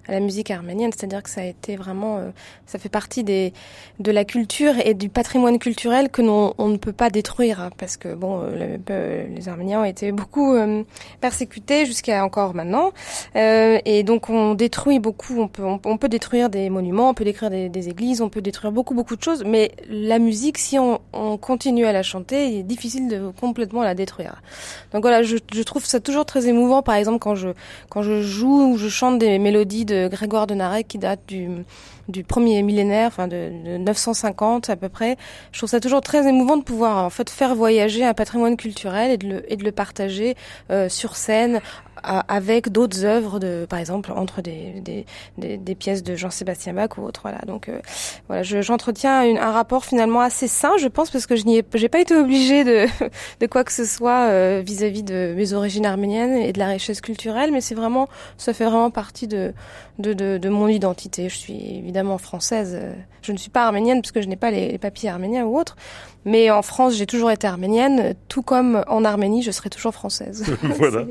à 0.08 0.12
la 0.12 0.20
musique 0.20 0.52
arménienne, 0.52 0.92
c'est-à-dire 0.92 1.24
que 1.24 1.30
ça 1.30 1.42
a 1.42 1.46
été 1.46 1.76
vraiment, 1.76 2.18
euh, 2.18 2.30
ça 2.66 2.78
fait 2.80 2.90
partie 2.90 3.24
des 3.24 3.54
de 4.00 4.12
la 4.12 4.26
culture 4.26 4.74
et 4.84 4.94
du 4.94 5.10
patrimoine 5.10 5.60
culturel 5.60 6.10
que 6.10 6.22
l'on 6.22 6.54
on 6.58 6.68
ne 6.68 6.78
peut 6.78 6.92
pas 6.92 7.10
détruire, 7.10 7.62
hein, 7.62 7.70
parce 7.78 7.96
que 7.98 8.14
bon, 8.14 8.42
euh, 8.42 9.28
les 9.28 9.50
Arméniens 9.50 9.82
ont 9.82 9.86
été 9.86 10.12
beaucoup 10.12 10.54
euh, 10.54 10.84
persécutés 11.22 11.86
jusqu'à 11.86 12.26
encore 12.26 12.54
maintenant, 12.54 12.92
et 13.36 14.04
donc 14.04 14.30
on 14.30 14.56
détruit 14.56 15.00
beaucoup, 15.00 15.40
on 15.40 15.48
peut 15.48 15.64
on, 15.64 15.98
peut 15.98 16.10
détruire 16.10 16.50
des 16.50 16.70
monuments, 16.70 17.10
on 17.10 17.14
peut 17.14 17.24
détruire 17.24 17.50
des, 17.50 17.90
églises, 17.90 18.22
on 18.22 18.30
peut 18.30 18.42
détruire 18.42 18.72
beaucoup 18.72 18.94
beaucoup 18.94 19.16
de 19.16 19.24
choses, 19.24 19.44
mais 19.46 19.72
la 19.90 20.20
musique, 20.20 20.58
si 20.58 20.78
on, 20.80 21.00
on 21.14 21.38
continue 21.38 21.86
à 21.86 21.92
la 21.92 22.04
chanter, 22.04 22.48
il 22.48 22.60
est 22.60 22.64
difficile 22.64 23.08
de 23.08 23.32
complètement 23.40 23.84
la 23.84 23.96
détruire. 23.96 24.42
Donc 24.92 25.02
voilà, 25.02 25.24
je, 25.24 25.38
je 25.54 25.64
trouve 25.64 25.86
ça 25.86 26.00
toujours 26.00 26.26
très 26.26 26.48
émouvant, 26.48 26.82
par 26.82 26.96
exemple 26.96 27.20
quand 27.20 27.36
je 27.36 27.50
quand 27.90 28.04
je 28.04 28.22
joue 28.22 28.74
ou 28.74 28.78
je 28.78 28.90
chante 28.90 29.20
des 29.20 29.40
mélodies 29.40 29.86
Grégoire 30.08 30.48
de 30.48 30.54
Narek 30.54 30.88
qui 30.88 30.98
date 30.98 31.22
du, 31.28 32.24
premier 32.24 32.62
millénaire, 32.64 33.12
de, 33.28 33.78
950 33.78 34.70
à 34.70 34.76
peu 34.76 34.90
près. 34.90 35.18
Je 35.52 35.60
trouve 35.60 35.70
ça 35.70 35.80
toujours 35.80 36.02
très 36.02 36.28
émouvant 36.28 36.58
de 36.58 36.64
pouvoir 36.64 37.06
en 37.06 37.10
fait 37.10 37.30
faire 37.30 37.56
voyager 37.56 38.06
un 38.06 38.14
patrimoine 38.14 38.58
culturel 38.58 39.12
et 39.12 39.18
de 39.18 39.28
le, 39.28 39.52
et 39.52 39.56
de 39.56 39.64
le 39.64 39.72
partager 39.72 40.36
euh, 40.72 40.90
sur 40.90 41.16
scène 41.16 41.62
avec 42.04 42.70
d'autres 42.70 43.06
œuvres 43.06 43.40
de, 43.40 43.66
par 43.70 43.80
exemple, 43.80 44.12
entre 44.12 44.42
des, 44.42 44.82
des, 44.82 45.06
des, 45.38 45.58
des 45.58 45.76
pièces 45.76 46.04
de 46.04 46.16
Jean-Sébastien 46.16 46.74
Bach 46.74 46.98
ou 46.98 47.02
autres. 47.02 47.22
Voilà. 47.24 47.40
Donc, 47.48 47.70
euh, 47.70 47.80
voilà, 48.28 48.44
j'entretiens 48.44 49.22
un 49.22 49.52
rapport 49.52 49.86
finalement 49.86 50.20
assez 50.20 50.48
sain, 50.48 50.72
je 50.80 50.88
pense, 50.88 51.10
parce 51.10 51.26
que 51.26 51.36
je 51.36 51.46
n'y 51.46 51.58
ai, 51.58 51.64
j'ai 51.76 51.90
pas 51.90 52.00
été 52.00 52.16
obligée 52.16 52.64
de, 52.64 52.86
de 53.40 53.48
quoi 53.48 53.64
que 53.64 53.72
ce 53.72 53.86
soit 53.86 54.28
euh, 54.28 54.62
vis-à-vis 54.66 55.04
de 55.04 55.34
mes 55.36 55.54
origines 55.54 55.86
arméniennes 55.86 56.36
et 56.36 56.54
de 56.54 56.60
la 56.60 56.68
richesse 56.68 57.02
culturelle, 57.02 57.52
mais 57.52 57.62
c'est 57.62 57.76
vraiment, 57.76 58.08
ça 58.38 58.54
fait 58.54 58.66
vraiment 58.66 58.92
partie 58.92 59.28
de, 59.28 59.54
de, 60.00 60.14
de, 60.14 60.38
de, 60.38 60.50
mon 60.50 60.68
identité. 60.68 61.30
Je 61.30 61.38
suis 61.38 61.78
évidemment 61.78 62.18
française. 62.18 62.80
Je 63.22 63.32
ne 63.32 63.38
suis 63.38 63.50
pas 63.50 63.66
arménienne 63.66 64.02
parce 64.02 64.12
que 64.12 64.22
je 64.22 64.28
n'ai 64.28 64.36
pas 64.36 64.52
les 64.52 64.78
papiers 64.78 65.10
arméniens 65.10 65.46
ou 65.46 65.58
autres, 65.58 65.78
mais 66.26 66.50
en 66.50 66.62
France, 66.62 66.96
j'ai 66.96 67.06
toujours 67.06 67.32
été 67.32 67.48
arménienne, 67.48 68.16
tout 68.30 68.42
comme 68.42 68.84
en 68.88 69.04
Arménie, 69.04 69.44
je 69.44 69.52
serai 69.52 69.70
toujours 69.70 69.94
française. 69.94 70.44
voilà. 70.78 71.06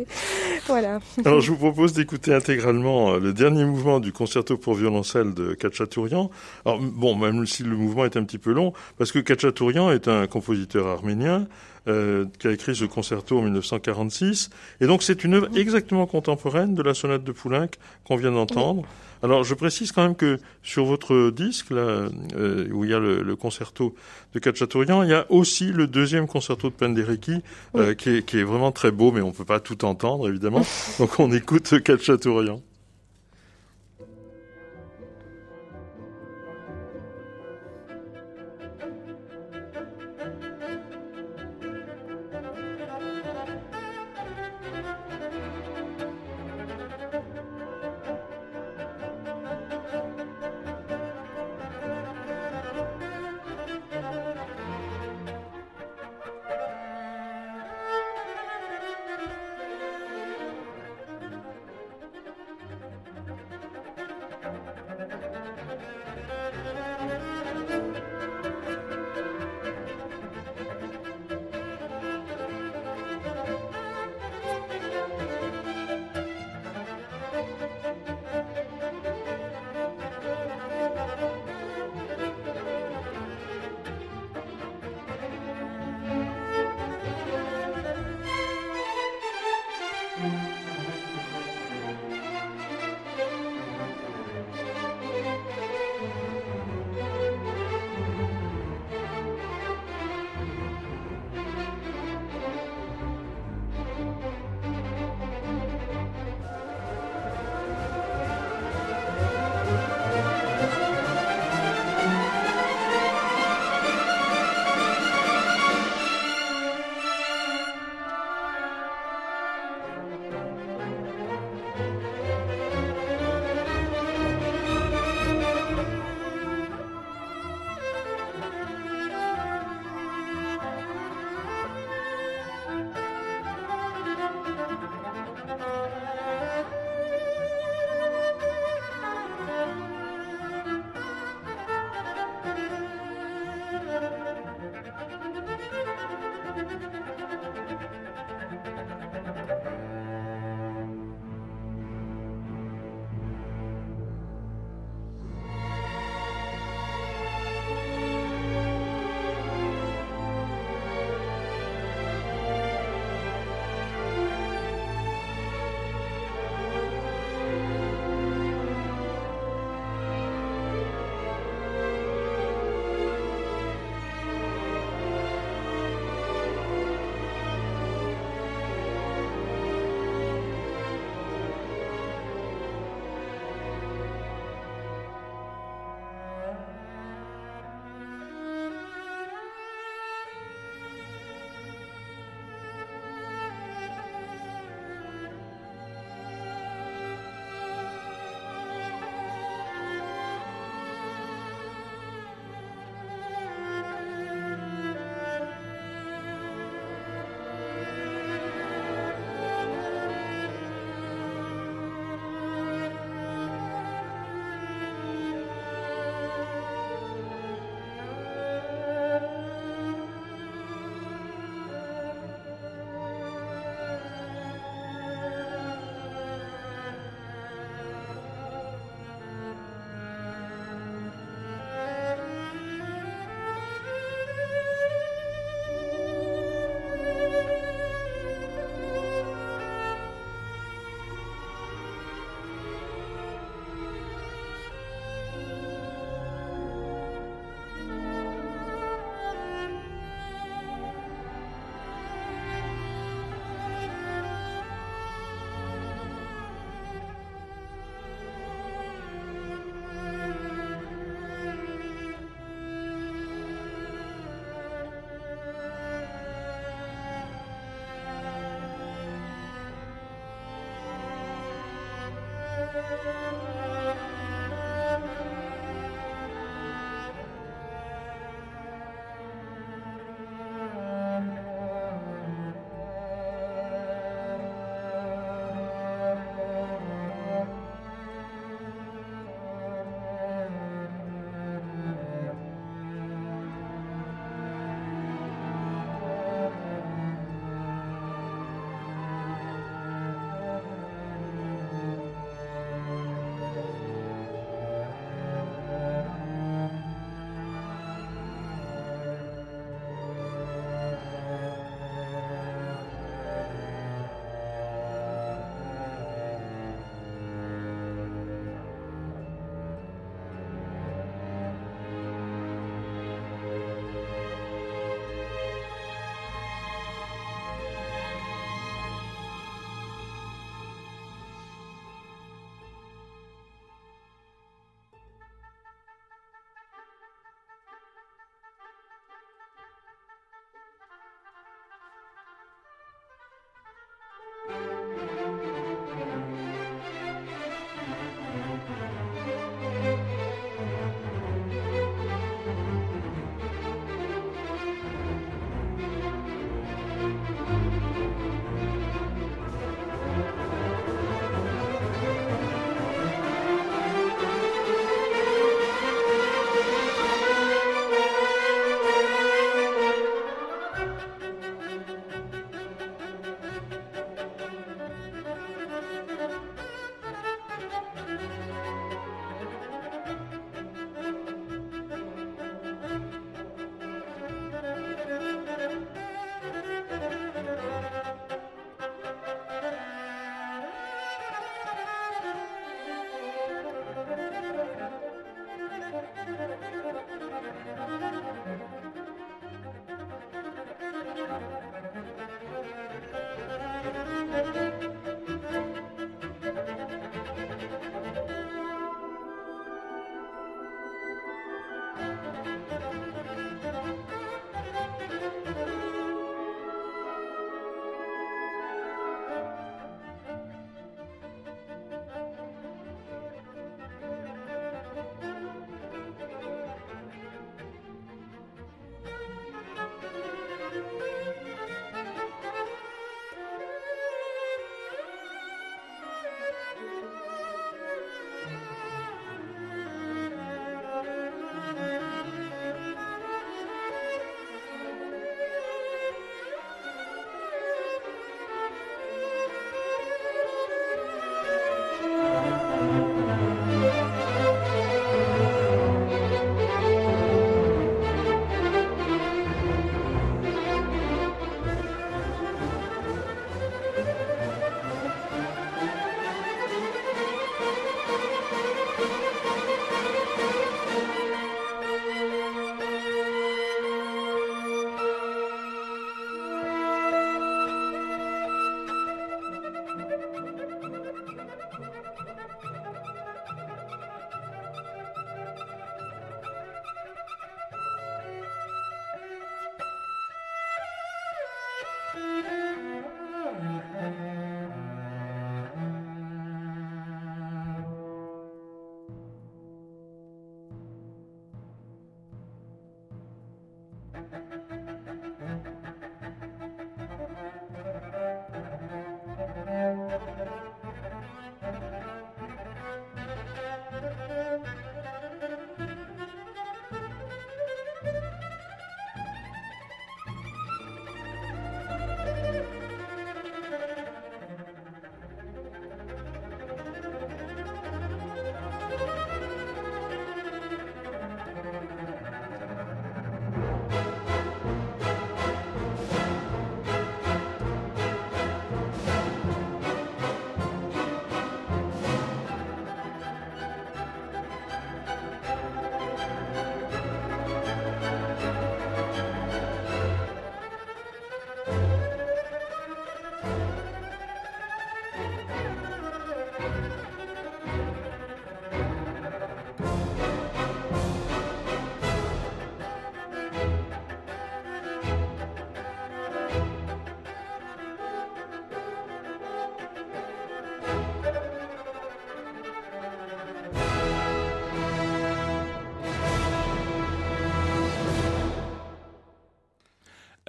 voilà. 0.66 1.00
Alors, 1.24 1.40
je 1.40 1.50
vous 1.50 1.56
propose 1.56 1.92
d'écouter 1.92 2.34
intégralement 2.34 3.14
euh, 3.14 3.18
le 3.20 3.32
dernier 3.32 3.64
mouvement 3.64 4.00
du 4.00 4.12
concerto 4.12 4.56
pour 4.56 4.74
violoncelle 4.74 5.34
de 5.34 5.54
Khatchatourian. 5.54 6.30
Alors, 6.64 6.80
bon, 6.80 7.14
même 7.14 7.46
si 7.46 7.62
le 7.62 7.76
mouvement 7.76 8.04
est 8.04 8.16
un 8.16 8.24
petit 8.24 8.38
peu 8.38 8.52
long, 8.52 8.72
parce 8.98 9.12
que 9.12 9.18
Khatchatourian 9.18 9.90
est 9.90 10.08
un 10.08 10.26
compositeur 10.26 10.86
arménien, 10.86 11.46
euh, 11.88 12.26
qui 12.38 12.46
a 12.46 12.52
écrit 12.52 12.76
ce 12.76 12.84
concerto 12.84 13.38
en 13.38 13.42
1946. 13.42 14.50
Et 14.80 14.86
donc 14.86 15.02
c'est 15.02 15.24
une 15.24 15.34
œuvre 15.34 15.48
exactement 15.56 16.06
contemporaine 16.06 16.74
de 16.74 16.82
la 16.82 16.94
sonate 16.94 17.24
de 17.24 17.32
Poulenc 17.32 17.68
qu'on 18.04 18.16
vient 18.16 18.32
d'entendre. 18.32 18.84
Alors 19.22 19.44
je 19.44 19.54
précise 19.54 19.92
quand 19.92 20.02
même 20.02 20.16
que 20.16 20.38
sur 20.62 20.84
votre 20.84 21.30
disque, 21.30 21.70
là, 21.70 22.08
euh, 22.36 22.68
où 22.72 22.84
il 22.84 22.90
y 22.90 22.94
a 22.94 22.98
le, 22.98 23.36
concerto 23.36 23.94
de 24.34 24.38
Khatchatourian, 24.38 25.02
il 25.02 25.10
y 25.10 25.14
a 25.14 25.26
aussi 25.30 25.66
le 25.66 25.86
deuxième 25.86 26.26
concerto 26.26 26.70
de 26.70 26.74
Penderecki, 26.74 27.42
euh, 27.76 27.94
qui, 27.94 28.10
est, 28.10 28.22
qui, 28.24 28.38
est, 28.38 28.44
vraiment 28.44 28.72
très 28.72 28.90
beau, 28.90 29.12
mais 29.12 29.20
on 29.20 29.32
peut 29.32 29.44
pas 29.44 29.60
tout 29.60 29.84
entendre 29.84 30.28
évidemment. 30.28 30.62
donc 30.98 31.18
on 31.18 31.32
écoute 31.32 31.82
Khatchatourian. 31.82 32.60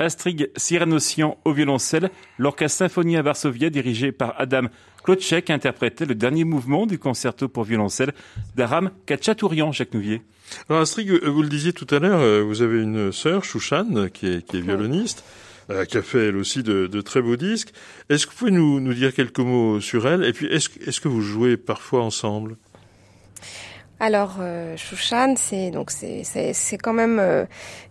Astrid 0.03 0.51
Cyranosian 0.55 1.37
au 1.45 1.53
violoncelle, 1.53 2.09
l'orchestre 2.37 2.79
Symphonie 2.79 3.17
à 3.17 3.21
Varsovia 3.21 3.69
dirigé 3.69 4.11
par 4.11 4.35
Adam 4.37 4.67
Klotchek 5.03 5.49
interprétait 5.49 6.05
le 6.05 6.15
dernier 6.15 6.43
mouvement 6.43 6.85
du 6.85 6.99
concerto 6.99 7.47
pour 7.47 7.63
violoncelle 7.63 8.13
d'Aram 8.55 8.91
Kachatourian, 9.05 9.71
Jacques 9.71 9.93
Nouvier. 9.93 10.21
Alors 10.69 10.81
Astrid, 10.81 11.11
vous 11.23 11.41
le 11.41 11.49
disiez 11.49 11.73
tout 11.73 11.87
à 11.93 11.99
l'heure, 11.99 12.19
euh, 12.19 12.41
vous 12.41 12.61
avez 12.61 12.81
une 12.81 13.11
sœur, 13.11 13.43
Chouchan, 13.43 14.07
qui 14.13 14.27
est, 14.27 14.45
qui 14.45 14.57
est 14.57 14.61
violoniste. 14.61 15.23
Euh, 15.69 15.85
qui 15.85 15.97
a 15.97 16.01
fait 16.01 16.27
elle 16.27 16.35
aussi 16.35 16.61
de, 16.61 16.87
de 16.87 16.99
très 16.99 17.21
beaux 17.21 17.37
disques. 17.37 17.71
Est-ce 18.09 18.25
que 18.25 18.31
vous 18.33 18.37
pouvez 18.37 18.51
nous, 18.51 18.81
nous 18.81 18.93
dire 18.93 19.13
quelques 19.13 19.39
mots 19.39 19.79
sur 19.79 20.05
elle? 20.05 20.25
Et 20.25 20.33
puis, 20.33 20.47
est-ce 20.47 20.69
est 20.85 20.99
que 20.99 21.07
vous 21.07 21.21
jouez 21.21 21.55
parfois 21.55 22.03
ensemble? 22.03 22.57
Alors, 23.99 24.37
euh, 24.41 24.75
Chouchan, 24.75 25.35
c'est 25.37 25.71
donc 25.71 25.89
c'est 25.91 26.23
c'est 26.25 26.77
quand 26.77 26.93
même 26.93 27.19
euh, 27.19 27.45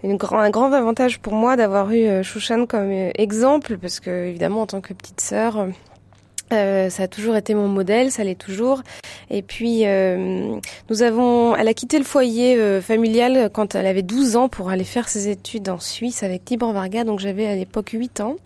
une 0.05 0.16
grand, 0.16 0.40
un 0.40 0.50
grand 0.50 0.72
avantage 0.72 1.20
pour 1.20 1.32
moi 1.32 1.57
d'avoir 1.57 1.90
eu 1.90 2.05
euh, 2.05 2.22
Chouchan 2.22 2.66
comme 2.66 2.90
euh, 2.90 3.11
exemple 3.14 3.78
parce 3.78 4.00
que 4.00 4.26
évidemment 4.26 4.62
en 4.62 4.66
tant 4.66 4.80
que 4.80 4.92
petite 4.92 5.20
sœur, 5.20 5.68
euh, 6.53 6.90
ça 6.90 7.05
a 7.05 7.09
toujours 7.09 7.36
été 7.36 7.55
mon 7.55 7.68
modèle, 7.68 8.11
ça 8.11 8.24
l'est 8.24 8.34
toujours. 8.34 8.82
Et 9.30 9.40
puis, 9.40 9.86
euh, 9.86 10.59
nous 10.90 11.03
avons, 11.03 11.57
elle 11.57 11.68
a 11.68 11.72
quitté 11.72 11.96
le 11.96 12.05
foyer 12.05 12.80
familial 12.82 13.48
quand 13.50 13.74
elle 13.74 13.86
avait 13.86 14.03
12 14.03 14.36
ans 14.36 14.48
pour 14.50 14.68
aller 14.68 14.84
faire 14.84 15.09
ses 15.09 15.28
études 15.28 15.70
en 15.70 15.78
Suisse 15.78 16.22
avec 16.22 16.44
Tibor 16.44 16.72
Varga, 16.74 17.05
donc 17.05 17.20
j'avais 17.20 17.46
à 17.46 17.55
l'époque 17.55 17.90
8 17.90 18.20
ans. 18.20 18.36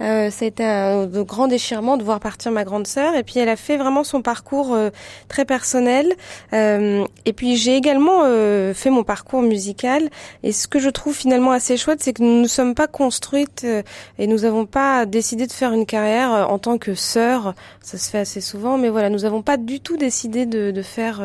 Euh, 0.00 0.30
ça 0.30 0.44
a 0.44 0.48
été 0.48 0.64
un 0.64 1.06
de 1.06 1.22
grand 1.22 1.48
déchirement 1.48 1.96
de 1.96 2.04
voir 2.04 2.20
partir 2.20 2.50
ma 2.52 2.64
grande 2.64 2.86
sœur. 2.86 3.14
Et 3.14 3.22
puis 3.22 3.38
elle 3.38 3.48
a 3.48 3.56
fait 3.56 3.76
vraiment 3.76 4.04
son 4.04 4.22
parcours 4.22 4.74
euh, 4.74 4.90
très 5.28 5.44
personnel. 5.44 6.12
Euh, 6.52 7.04
et 7.24 7.32
puis 7.32 7.56
j'ai 7.56 7.76
également 7.76 8.22
euh, 8.24 8.74
fait 8.74 8.90
mon 8.90 9.04
parcours 9.04 9.42
musical. 9.42 10.08
Et 10.42 10.52
ce 10.52 10.66
que 10.68 10.78
je 10.78 10.88
trouve 10.88 11.14
finalement 11.14 11.52
assez 11.52 11.76
chouette, 11.76 12.02
c'est 12.02 12.12
que 12.12 12.22
nous 12.22 12.42
ne 12.42 12.48
sommes 12.48 12.74
pas 12.74 12.86
construites 12.86 13.62
euh, 13.64 13.82
et 14.18 14.26
nous 14.26 14.40
n'avons 14.40 14.66
pas 14.66 15.06
décidé 15.06 15.46
de 15.46 15.52
faire 15.52 15.72
une 15.72 15.86
carrière 15.86 16.32
euh, 16.32 16.44
en 16.44 16.58
tant 16.58 16.78
que 16.78 16.94
sœur. 16.94 17.54
Ça 17.80 17.98
se 17.98 18.10
fait 18.10 18.18
assez 18.18 18.40
souvent, 18.40 18.78
mais 18.78 18.88
voilà, 18.88 19.10
nous 19.10 19.20
n'avons 19.20 19.42
pas 19.42 19.56
du 19.56 19.80
tout 19.80 19.96
décidé 19.96 20.46
de, 20.46 20.70
de 20.70 20.82
faire 20.82 21.22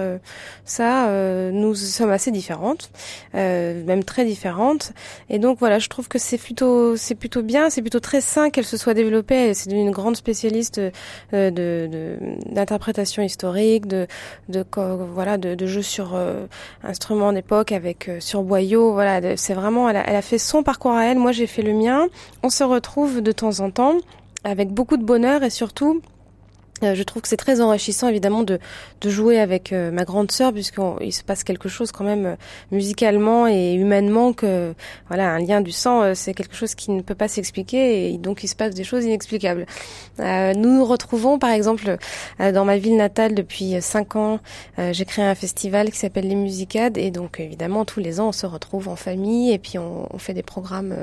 ça. 0.65 1.07
nous 1.51 1.76
sommes 1.76 2.11
assez 2.11 2.32
différentes, 2.32 2.89
même 3.34 4.03
très 4.03 4.26
différentes. 4.26 4.91
Et 5.30 5.38
donc 5.39 5.59
voilà, 5.59 5.80
je 5.80 5.88
trouve 5.88 6.07
que 6.07 6.18
c'est 6.18 6.38
plutôt, 6.38 6.95
c'est 6.97 7.15
plutôt 7.15 7.43
bien, 7.43 7.70
c'est 7.70 7.82
plutôt 7.82 7.99
très 7.99 8.22
sain 8.22 8.49
qu'elle 8.57 8.65
se 8.65 8.75
soit 8.75 8.95
développée. 8.95 9.53
C'est 9.53 9.69
une 9.69 9.91
grande 9.91 10.17
spécialiste 10.17 10.81
euh, 11.31 11.51
de 11.51 12.17
d'interprétation 12.47 13.21
historique, 13.21 13.85
de, 13.85 14.07
de 14.49 14.65
voilà, 15.13 15.37
de, 15.37 15.53
de 15.53 15.65
jeux 15.67 15.83
sur 15.83 16.15
euh, 16.15 16.47
instruments 16.83 17.31
d'époque 17.33 17.71
avec 17.71 18.09
euh, 18.09 18.19
sur 18.19 18.41
boyau. 18.41 18.93
Voilà, 18.93 19.37
c'est 19.37 19.53
vraiment, 19.53 19.87
elle 19.89 19.97
a, 19.97 20.09
elle 20.09 20.15
a 20.15 20.23
fait 20.23 20.39
son 20.39 20.63
parcours 20.63 20.93
à 20.93 21.05
elle. 21.05 21.19
Moi, 21.19 21.33
j'ai 21.33 21.45
fait 21.45 21.61
le 21.61 21.73
mien. 21.73 22.07
On 22.41 22.49
se 22.49 22.63
retrouve 22.63 23.21
de 23.21 23.31
temps 23.31 23.59
en 23.59 23.69
temps 23.69 23.97
avec 24.43 24.69
beaucoup 24.69 24.97
de 24.97 25.03
bonheur 25.03 25.43
et 25.43 25.51
surtout 25.51 26.01
Euh, 26.84 26.95
je 26.95 27.03
trouve 27.03 27.21
que 27.21 27.28
c'est 27.28 27.38
très 27.38 27.61
enrichissant 27.61 28.07
évidemment 28.07 28.43
de, 28.43 28.59
de 29.01 29.09
jouer 29.09 29.39
avec 29.39 29.73
euh, 29.73 29.91
ma 29.91 30.03
grande 30.03 30.32
sœur 30.32 30.53
puisqu'il 30.53 31.13
se 31.13 31.23
passe 31.23 31.43
quelque 31.43 31.69
chose 31.69 31.91
quand 31.91 32.03
même 32.03 32.25
euh, 32.25 32.36
musicalement 32.71 33.47
et 33.47 33.73
humainement 33.73 34.34
que 34.34 34.73
voilà 35.07 35.32
un 35.32 35.39
lien 35.39 35.61
du 35.61 35.71
sang 35.71 36.13
c'est 36.13 36.34
quelque 36.34 36.55
chose 36.55 36.75
qui 36.75 36.91
ne 36.91 37.01
peut 37.01 37.15
pas 37.15 37.28
s'expliquer 37.28 38.11
et 38.11 38.17
donc 38.17 38.43
il 38.43 38.47
se 38.47 38.55
passe 38.55 38.73
des 38.73 38.84
choses 38.84 39.05
inexplicables. 39.05 39.65
nous 40.19 40.78
nous 40.78 40.86
retrouvons 40.86 41.39
par 41.39 41.51
exemple 41.51 41.97
dans 42.39 42.65
ma 42.65 42.78
ville 42.78 42.97
natale 42.97 43.34
depuis 43.34 43.82
cinq 43.82 44.15
ans. 44.15 44.39
J'ai 44.78 45.05
créé 45.05 45.25
un 45.25 45.36
festival 45.36 45.91
qui 45.91 45.97
s'appelle 45.97 46.28
les 46.28 46.36
Musicades 46.36 46.97
et 46.97 47.11
donc 47.11 47.39
évidemment 47.39 47.86
tous 47.86 47.99
les 47.99 48.19
ans 48.19 48.30
on 48.30 48.32
se 48.32 48.45
retrouve 48.45 48.88
en 48.89 48.95
famille 48.95 49.51
et 49.51 49.57
puis 49.57 49.78
on, 49.78 50.07
on 50.13 50.17
fait 50.17 50.34
des 50.34 50.43
programmes, 50.43 50.95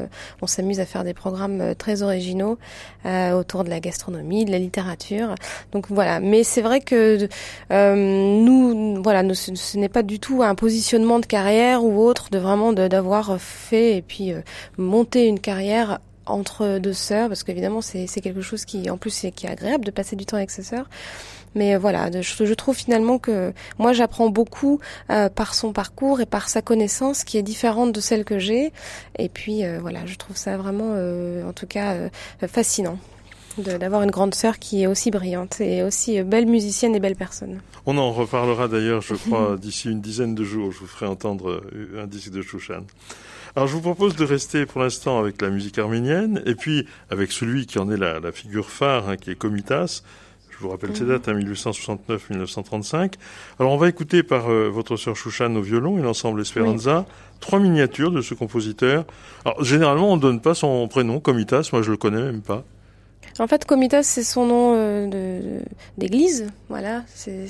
on 0.43 0.47
s'amuse 0.47 0.81
à 0.81 0.87
faire 0.87 1.05
des 1.05 1.14
programmes 1.14 1.75
très 1.77 2.03
originaux 2.03 2.59
autour 3.05 3.64
de 3.64 3.70
la 3.70 3.81
gastronomie, 3.81 4.45
de 4.45 4.51
la 4.51 4.59
littérature. 4.59 5.35
Donc 5.73 5.87
voilà, 5.89 6.21
mais 6.21 6.45
c'est 6.45 6.62
vrai 6.62 6.81
que 6.81 7.29
euh, 7.73 7.95
nous, 7.97 9.03
voilà, 9.03 9.23
ce, 9.35 9.77
n'est 9.77 9.89
pas 9.89 10.03
du 10.03 10.21
tout 10.21 10.43
un 10.43 10.55
positionnement 10.55 11.19
de 11.19 11.27
carrière 11.27 11.85
ou 11.85 12.01
autre, 12.01 12.31
de 12.31 12.39
vraiment 12.39 12.73
d'avoir 12.73 13.41
fait 13.41 13.97
et 13.97 14.03
puis 14.03 14.33
euh, 14.33 14.41
monter 14.79 15.27
une 15.27 15.41
carrière 15.41 15.99
entre 16.27 16.79
deux 16.79 16.95
sœurs, 16.95 17.29
parce 17.29 17.43
qu'évidemment 17.43 17.83
c'est 17.83 18.07
quelque 18.23 18.41
chose 18.41 18.65
qui, 18.65 18.89
en 18.89 18.97
plus, 18.97 19.11
c'est 19.11 19.31
qui 19.31 19.47
est 19.47 19.51
agréable 19.51 19.85
de 19.85 19.91
passer 19.91 20.17
du 20.17 20.25
temps 20.25 20.39
avec 20.39 20.51
ses 20.51 20.62
sœurs. 20.62 20.89
Mais 21.55 21.75
euh, 21.75 21.79
voilà, 21.79 22.11
je, 22.21 22.45
je, 22.45 22.55
trouve 22.55 22.77
finalement 22.77 23.19
que 23.19 23.53
moi 23.79 23.93
j'apprends 23.93 24.31
beaucoup 24.31 24.81
par 25.09 25.55
son 25.55 25.73
parcours 25.73 26.21
et 26.21 26.27
par 26.27 26.49
sa 26.49 26.62
connaissance 26.62 27.25
qui 27.25 27.37
est 27.37 27.43
différente 27.43 27.93
de 27.93 28.01
celle 28.01 28.25
que 28.25 28.39
j'ai. 28.39 28.73
Et 29.19 29.29
puis 29.29 29.62
voilà, 29.81 30.07
je 30.07 30.15
trouve 30.17 30.37
ça 30.37 30.57
vraiment, 30.57 30.95
en 31.47 31.53
tout 31.53 31.67
cas, 31.67 31.95
fascinant 32.49 32.99
d'avoir 33.59 34.02
une 34.02 34.11
grande 34.11 34.34
sœur 34.34 34.59
qui 34.59 34.82
est 34.82 34.86
aussi 34.86 35.11
brillante 35.11 35.61
et 35.61 35.82
aussi 35.82 36.22
belle 36.22 36.46
musicienne 36.46 36.94
et 36.94 37.00
belle 37.00 37.16
personne. 37.16 37.61
On 37.86 37.98
en 37.98 38.12
reparlera 38.12 38.68
d'ailleurs, 38.68 39.02
je 39.02 39.14
crois, 39.26 39.57
d'ici 39.57 39.90
une 39.90 40.00
dizaine 40.00 40.34
de 40.34 40.44
jours. 40.44 40.72
Je 40.72 40.78
vous 40.78 40.86
ferai 40.86 41.07
entendre 41.07 41.50
euh, 41.50 42.02
un 42.02 42.07
disque 42.07 42.30
de 42.30 42.42
Chouchan. 42.42 42.84
Alors 43.57 43.68
je 43.68 43.74
vous 43.74 43.80
propose 43.80 44.16
de 44.16 44.24
rester 44.24 44.66
pour 44.66 44.80
l'instant 44.80 45.18
avec 45.18 45.40
la 45.40 45.48
musique 45.48 45.78
arménienne 45.78 46.42
et 46.44 46.57
puis 46.57 46.86
avec 47.11 47.30
celui 47.30 47.66
qui 47.66 47.78
en 47.78 47.90
est 47.90 47.96
la, 47.96 48.32
figure 48.32 48.68
phare, 48.68 49.09
hein, 49.09 49.16
qui 49.16 49.30
est 49.30 49.36
Komitas. 49.36 50.02
Je 50.50 50.59
vous 50.59 50.70
rappelle 50.70 50.96
ces 50.96 51.05
mhm. 51.05 51.11
dates, 51.11 51.28
1869-1935. 51.28 52.96
Hein, 52.96 53.09
Alors 53.59 53.72
on 53.72 53.76
va 53.76 53.88
écouter 53.88 54.22
par 54.22 54.50
euh, 54.50 54.68
votre 54.68 54.96
sœur 54.96 55.14
Chouchan 55.14 55.55
au 55.55 55.62
violon 55.62 55.98
et 55.98 56.02
l'ensemble 56.02 56.40
Esperanza 56.40 57.07
trois 57.44 57.61
miniatures 57.61 58.11
de 58.11 58.22
ce 58.22 58.34
compositeur. 58.34 59.05
Alors 59.44 59.62
généralement 59.62 60.12
on 60.12 60.16
ne 60.16 60.20
donne 60.20 60.40
pas 60.40 60.55
son 60.55 60.88
prénom, 60.88 61.20
Komitas, 61.20 61.68
moi 61.72 61.82
je 61.82 61.90
le 61.90 61.96
connais 61.96 62.22
même 62.22 62.42
pas. 62.42 62.64
En 63.41 63.49
fait, 63.49 63.64
Comitas, 63.64 64.05
c'est 64.05 64.22
son 64.22 64.47
nom 64.47 64.74
euh, 64.76 65.61
d'église. 65.99 66.47
Voilà, 66.68 67.03
c'est 67.09 67.49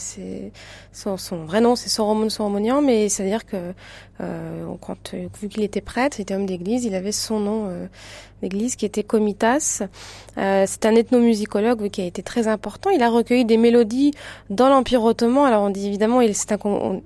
son, 0.93 1.17
vrai 1.45 1.61
nom, 1.61 1.77
c'est 1.77 1.91
Soromon 1.91 2.31
Soromonian, 2.31 2.81
mais 2.81 3.11
c'est-à-dire 3.11 3.45
que 3.45 3.75
euh, 4.21 4.65
quand, 4.81 5.15
vu 5.41 5.49
qu'il 5.49 5.63
était 5.63 5.81
prêtre, 5.81 6.19
il 6.19 6.23
était 6.23 6.35
homme 6.35 6.47
d'église, 6.47 6.85
il 6.85 6.95
avait 6.95 7.13
son 7.13 7.41
nom 7.41 7.67
euh, 7.67 7.87
d'église 8.43 8.77
qui 8.77 8.87
était 8.87 9.03
Comitas. 9.03 9.83
Euh, 10.39 10.65
c'est 10.67 10.87
un 10.87 10.95
ethnomusicologue 10.95 11.91
qui 11.91 12.01
a 12.01 12.05
été 12.05 12.23
très 12.23 12.49
important. 12.49 12.91
Il 12.91 13.03
a 13.03 13.11
recueilli 13.11 13.45
des 13.45 13.57
mélodies 13.57 14.13
dans 14.51 14.69
l'Empire 14.69 15.03
ottoman. 15.03 15.47
Alors 15.47 15.65
on 15.65 15.71
dit 15.71 15.87
évidemment, 15.87 16.21
il, 16.21 16.31
est, 16.31 16.55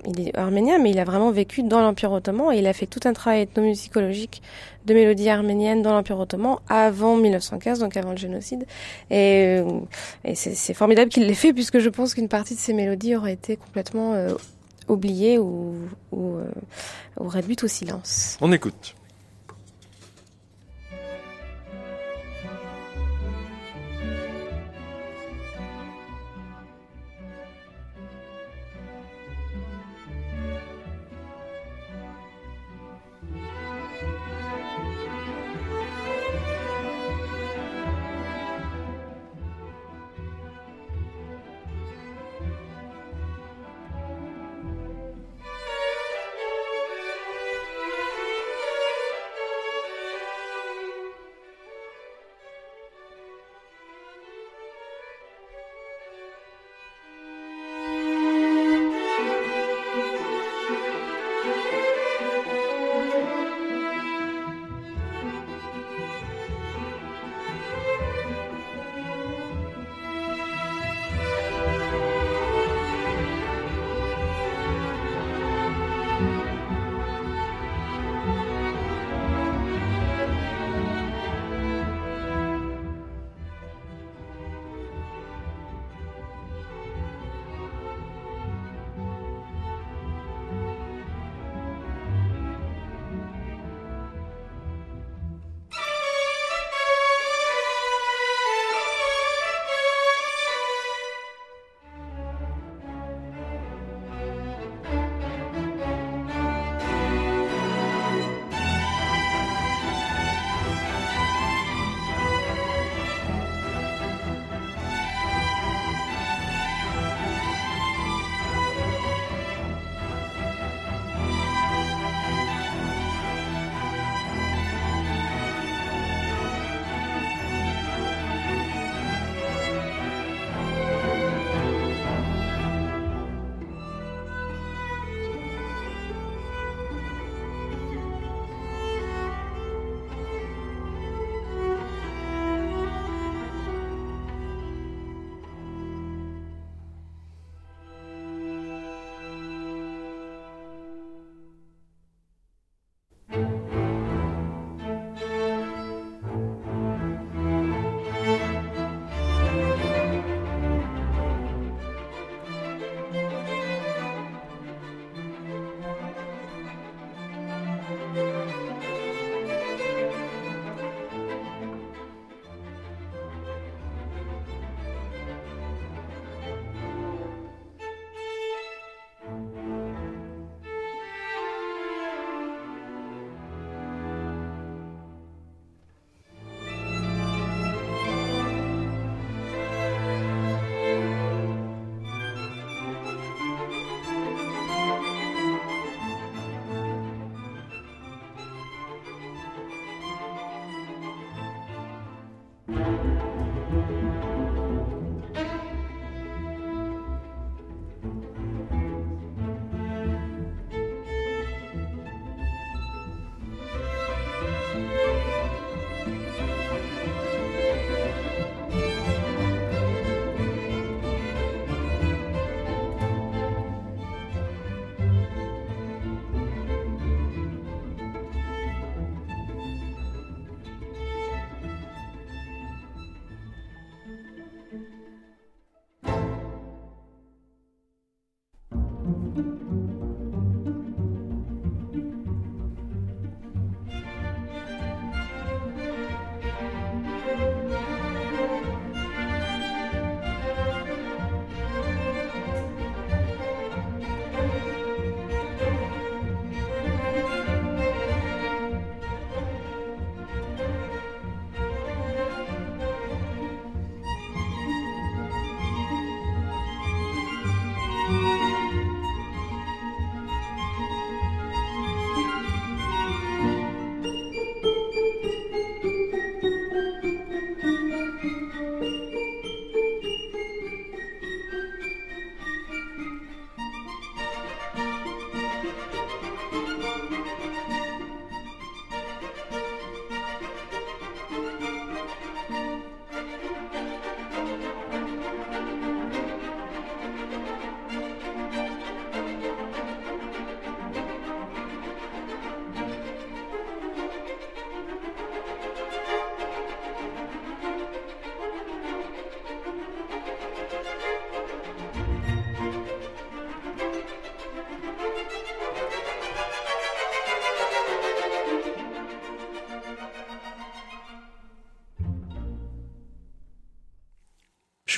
il 0.07 0.29
est 0.29 0.37
arménien, 0.37 0.79
mais 0.79 0.91
il 0.91 0.99
a 1.01 1.05
vraiment 1.05 1.31
vécu 1.31 1.63
dans 1.63 1.81
l'Empire 1.81 2.13
ottoman 2.13 2.53
et 2.53 2.59
il 2.59 2.67
a 2.67 2.73
fait 2.73 2.87
tout 2.87 3.01
un 3.05 3.13
travail 3.13 3.43
ethnomusicologique 3.43 4.43
de 4.87 4.95
mélodies 4.95 5.29
arméniennes 5.29 5.83
dans 5.83 5.93
l'Empire 5.93 6.19
ottoman 6.19 6.59
avant 6.69 7.17
1915, 7.17 7.81
donc 7.81 7.97
avant 7.97 8.13
le 8.13 8.17
génocide. 8.17 8.67
Et, 9.11 9.61
et 10.25 10.35
c'est 10.35 10.75
formidable 10.75 11.11
qu'il 11.11 11.27
l'ait 11.27 11.35
fait 11.35 11.53
puisque 11.53 11.79
je 11.79 11.89
pense 11.89 12.15
qu'une 12.15 12.29
partie 12.29 12.55
de 12.55 12.61
ces 12.61 12.73
mélodies 12.73 13.17
aurait 13.17 13.33
été 13.33 13.57
complètement 13.57 14.15
euh, 14.15 14.35
oubliée 14.89 15.39
ou, 15.39 15.75
ou, 16.13 16.37
euh, 16.37 16.45
ou 17.21 17.29
réduite 17.29 17.65
au 17.65 17.69
silence. 17.69 18.39
On 18.41 18.53
écoute. 18.53 18.95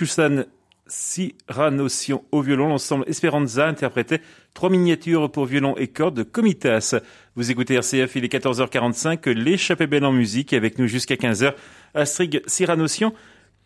Chussan 0.01 0.47
Cyranosion 0.87 2.25
au 2.33 2.41
violon, 2.41 2.69
l'ensemble 2.69 3.05
Esperanza 3.07 3.67
interprétait 3.67 4.23
trois 4.55 4.71
miniatures 4.71 5.31
pour 5.31 5.45
violon 5.45 5.77
et 5.77 5.89
cordes 5.89 6.17
de 6.17 6.23
Comitas. 6.23 6.95
Vous 7.37 7.51
écoutez 7.51 7.75
RCF, 7.75 8.17
il 8.17 8.25
est 8.25 8.33
14h45, 8.33 9.29
l'échappée 9.29 9.87
belle 9.87 10.07
en 10.07 10.13
musique, 10.13 10.55
avec 10.55 10.79
nous 10.79 10.87
jusqu'à 10.87 11.17
15h, 11.17 11.53
Astrid 11.93 12.43
Cyranosion. 12.47 13.13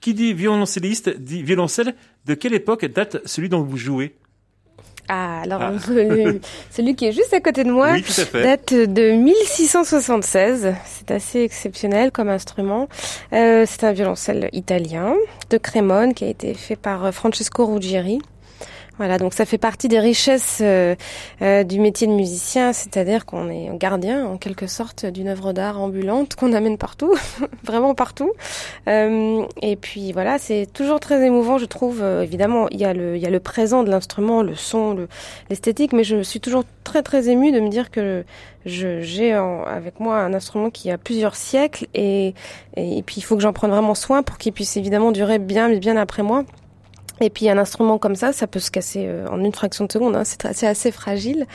Qui 0.01 0.13
dit 0.13 0.35
violoncelliste, 0.35 1.09
dit 1.21 1.45
violoncelle. 1.45 1.95
De 2.27 2.35
quelle 2.35 2.55
époque 2.55 2.85
date 2.85 3.25
celui 3.27 3.49
dont 3.49 3.63
vous 3.63 3.77
jouez? 3.77 4.17
Ah, 5.09 5.43
alors 5.43 5.61
ah. 5.63 5.73
celui 6.71 6.95
qui 6.95 7.07
est 7.07 7.13
juste 7.13 7.35
à 7.35 7.41
côté 7.41 7.65
de 7.65 7.71
moi 7.71 7.97
date 8.33 8.73
de 8.73 9.13
1676. 9.13 10.75
C'est 10.87 11.11
assez 11.11 11.41
exceptionnel 11.41 12.11
comme 12.11 12.29
instrument. 12.29 12.89
Euh, 13.33 13.65
c'est 13.69 13.85
un 13.85 13.93
violoncelle 13.93 14.49
italien 14.53 15.15
de 15.51 15.59
Crémone 15.59 16.15
qui 16.15 16.25
a 16.25 16.29
été 16.29 16.55
fait 16.55 16.77
par 16.77 17.13
Francesco 17.13 17.67
Ruggieri. 17.67 18.21
Voilà, 18.97 19.19
donc 19.19 19.35
ça 19.35 19.45
fait 19.45 19.59
partie 19.59 19.89
des 19.89 19.99
richesses 19.99 20.61
euh, 20.63 20.95
euh, 21.43 21.65
du 21.65 21.81
métier 21.81 22.07
de 22.07 22.13
musicien, 22.13 22.73
c'est-à-dire 22.73 23.27
qu'on 23.27 23.51
est 23.51 23.69
gardien 23.77 24.25
en 24.25 24.37
quelque 24.37 24.69
sorte 24.69 25.05
d'une 25.05 25.27
œuvre 25.27 25.53
d'art 25.53 25.81
ambulante 25.81 26.37
qu'on 26.37 26.53
amène 26.53 26.79
partout, 26.79 27.13
vraiment 27.65 27.97
partout. 27.97 28.31
Euh, 28.87 29.45
et 29.63 29.75
puis 29.75 30.13
voilà, 30.13 30.39
c'est 30.39 30.69
toujours 30.73 31.01
très 31.01 31.27
émouvant, 31.27 31.59
je 31.59 31.65
trouve. 31.65 32.05
évidemment, 32.05 32.69
il 32.71 32.79
y 32.79 32.85
a 32.85 32.93
le 32.95 33.19
le 33.35 33.41
présent 33.41 33.83
de 33.83 33.91
l'instrument, 33.91 34.43
le 34.43 34.55
son, 34.55 35.09
l'esthétique, 35.51 35.93
mais 35.93 36.05
je 36.05 36.23
suis 36.23 36.39
toujours 36.39 36.63
très 36.85 37.03
très 37.03 37.29
émue 37.29 37.51
de 37.51 37.59
me 37.59 37.69
dire 37.69 37.91
que 37.91 38.25
j'ai 38.65 39.33
avec 39.33 39.99
moi 39.99 40.19
un 40.19 40.35
instrument 40.35 40.71
qui 40.71 40.93
a 40.93 40.99
plusieurs 40.99 41.35
siècles 41.35 41.89
et 41.95 42.35
et, 42.77 42.99
et 42.99 43.03
puis 43.03 43.17
il 43.19 43.23
faut 43.23 43.35
que 43.35 43.43
j'en 43.43 43.53
prenne 43.53 43.71
vraiment 43.71 43.95
soin 43.97 44.23
pour 44.23 44.39
qu'il 44.39 44.53
puisse 44.53 44.77
évidemment 44.77 45.11
durer 45.11 45.41
bien 45.41 45.69
bien 45.79 45.97
après 45.97 46.23
moi. 46.23 46.45
Et 47.21 47.31
puis 47.31 47.49
un 47.49 47.59
instrument 47.59 47.99
comme 47.99 48.17
ça, 48.17 48.33
ça 48.33 48.49
peut 48.49 48.59
se 48.59 48.73
casser 48.73 49.05
euh, 49.07 49.29
en 49.29 49.39
une 49.43 49.53
fraction 49.53 49.85
de 49.85 49.93
seconde. 49.93 50.17
Hein, 50.17 50.25
c'est 50.25 50.67
assez, 50.67 50.91
fragile. 50.91 51.47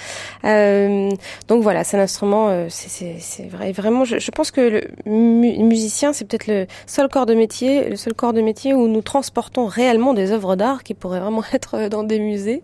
Euh, 0.45 1.11
donc 1.47 1.63
voilà, 1.63 1.83
c'est 1.83 1.97
un 1.97 2.01
instrument. 2.01 2.47
Euh, 2.49 2.67
c'est 2.69 3.47
vrai, 3.49 3.73
vraiment. 3.73 4.05
Je, 4.05 4.19
je, 4.19 4.31
pense 4.31 4.51
que 4.51 4.61
le 5.05 5.63
musicien, 5.63 6.13
c'est 6.13 6.25
peut-être 6.25 6.47
le 6.47 6.65
seul 6.87 7.09
corps 7.09 7.25
de 7.25 7.33
métier, 7.33 7.89
le 7.89 7.97
seul 7.97 8.13
corps 8.13 8.31
de 8.31 8.41
métier 8.41 8.73
où 8.73 8.87
nous 8.87 9.01
transportons 9.01 9.65
réellement 9.65 10.13
des 10.13 10.31
œuvres 10.31 10.55
d'art 10.55 10.83
qui 10.83 10.93
pourraient 10.93 11.19
vraiment 11.19 11.43
être 11.53 11.89
dans 11.89 12.03
des 12.03 12.19
musées, 12.19 12.63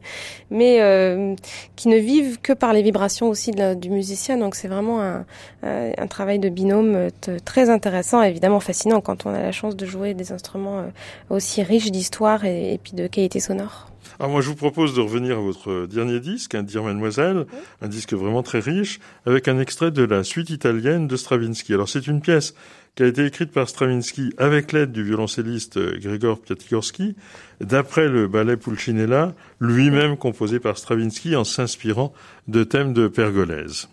mais 0.50 0.78
euh, 0.80 1.36
qui 1.76 1.89
ne 1.89 1.98
vivent 1.98 2.39
que 2.41 2.54
par 2.54 2.72
les 2.72 2.82
vibrations 2.82 3.28
aussi 3.28 3.52
du 3.52 3.89
musicien. 3.89 4.38
Donc 4.38 4.56
c'est 4.56 4.70
vraiment 4.70 5.02
un, 5.02 5.26
un, 5.64 6.08
travail 6.08 6.39
de 6.39 6.48
binôme 6.48 7.10
très 7.43 7.70
intéressant, 7.70 8.22
évidemment 8.22 8.62
fascinant 8.62 9.02
quand 9.02 9.26
on 9.26 9.34
a 9.34 9.41
la 9.41 9.52
chance 9.52 9.76
de 9.76 9.86
jouer 9.86 10.14
des 10.14 10.32
instruments 10.32 10.86
aussi 11.30 11.62
riches 11.62 11.91
d'histoire 11.91 12.46
et 12.46 12.80
de 12.94 13.08
qualité 13.08 13.40
sonore. 13.40 13.90
Alors 14.20 14.32
moi, 14.32 14.42
je 14.42 14.50
vous 14.50 14.56
propose 14.56 14.96
de 14.96 15.02
revenir 15.02 15.38
à 15.38 15.42
votre 15.42 15.88
dernier 15.88 16.20
disque, 16.20 16.56
un 16.56 16.64
Dire 16.64 16.84
Mademoiselle, 16.84 17.46
un 17.82 17.88
disque 17.88 18.14
vraiment 18.14 18.44
très 18.44 18.60
riche, 18.60 19.00
avec 19.26 19.48
un 19.48 19.60
extrait 19.60 19.92
de 19.92 20.04
la 20.04 20.24
suite 20.24 20.50
italienne 20.50 21.08
de 21.08 21.16
Stravinsky. 21.18 21.74
Alors 21.74 21.90
c'est 21.90 22.08
une 22.08 22.22
pièce 22.22 22.54
qui 22.96 23.04
a 23.04 23.08
été 23.08 23.26
écrite 23.26 23.52
par 23.52 23.68
Stravinsky 23.68 24.34
avec 24.38 24.72
l'aide 24.72 24.92
du 24.92 25.04
violoncelliste 25.04 25.80
Grigor 26.00 26.40
Piatigorsky, 26.40 27.16
d'après 27.60 28.08
le 28.08 28.28
ballet 28.28 28.58
Pulcinella, 28.58 29.34
lui-même 29.60 30.16
composé 30.16 30.60
par 30.60 30.78
Stravinsky 30.78 31.36
en 31.36 31.44
s'inspirant 31.44 32.14
de 32.48 32.64
thèmes 32.64 32.94
de 32.94 33.08
Pergolèse. 33.08 33.90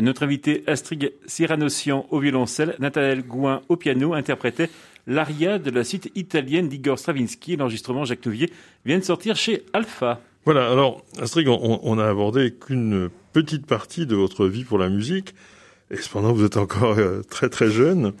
Notre 0.00 0.22
invité 0.22 0.62
Astrid 0.66 1.12
Cyranossian 1.26 2.06
au 2.10 2.20
violoncelle, 2.20 2.74
Nathalie 2.78 3.22
Gouin 3.22 3.60
au 3.68 3.76
piano 3.76 4.14
interprétait 4.14 4.70
l'aria 5.06 5.58
de 5.58 5.70
la 5.70 5.84
suite 5.84 6.10
italienne 6.14 6.68
d'Igor 6.68 6.98
Stravinsky. 6.98 7.56
L'enregistrement 7.56 8.04
Jacques 8.04 8.24
Nouvier 8.24 8.50
vient 8.86 8.98
de 8.98 9.04
sortir 9.04 9.36
chez 9.36 9.64
Alpha. 9.74 10.20
Voilà, 10.46 10.70
alors 10.70 11.04
Astrid, 11.20 11.48
on, 11.48 11.80
on 11.82 11.98
a 11.98 12.08
abordé 12.08 12.54
qu'une 12.54 13.10
petite 13.34 13.66
partie 13.66 14.06
de 14.06 14.16
votre 14.16 14.46
vie 14.46 14.64
pour 14.64 14.78
la 14.78 14.88
musique, 14.88 15.34
et 15.90 15.96
cependant 15.96 16.32
vous 16.32 16.44
êtes 16.44 16.56
encore 16.56 16.98
euh, 16.98 17.20
très 17.28 17.50
très 17.50 17.70
jeune. 17.70 18.12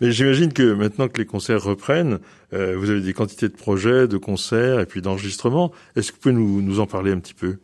Mais 0.00 0.10
j'imagine 0.12 0.52
que 0.52 0.74
maintenant 0.74 1.08
que 1.08 1.18
les 1.18 1.26
concerts 1.26 1.62
reprennent, 1.62 2.18
euh, 2.52 2.76
vous 2.76 2.90
avez 2.90 3.00
des 3.00 3.14
quantités 3.14 3.48
de 3.48 3.54
projets, 3.54 4.08
de 4.08 4.18
concerts 4.18 4.80
et 4.80 4.86
puis 4.86 5.00
d'enregistrements. 5.00 5.72
Est-ce 5.96 6.12
que 6.12 6.16
vous 6.16 6.20
pouvez 6.20 6.34
nous 6.34 6.80
en 6.80 6.86
parler 6.86 7.12
un 7.12 7.18
petit 7.18 7.34
peu? 7.34 7.56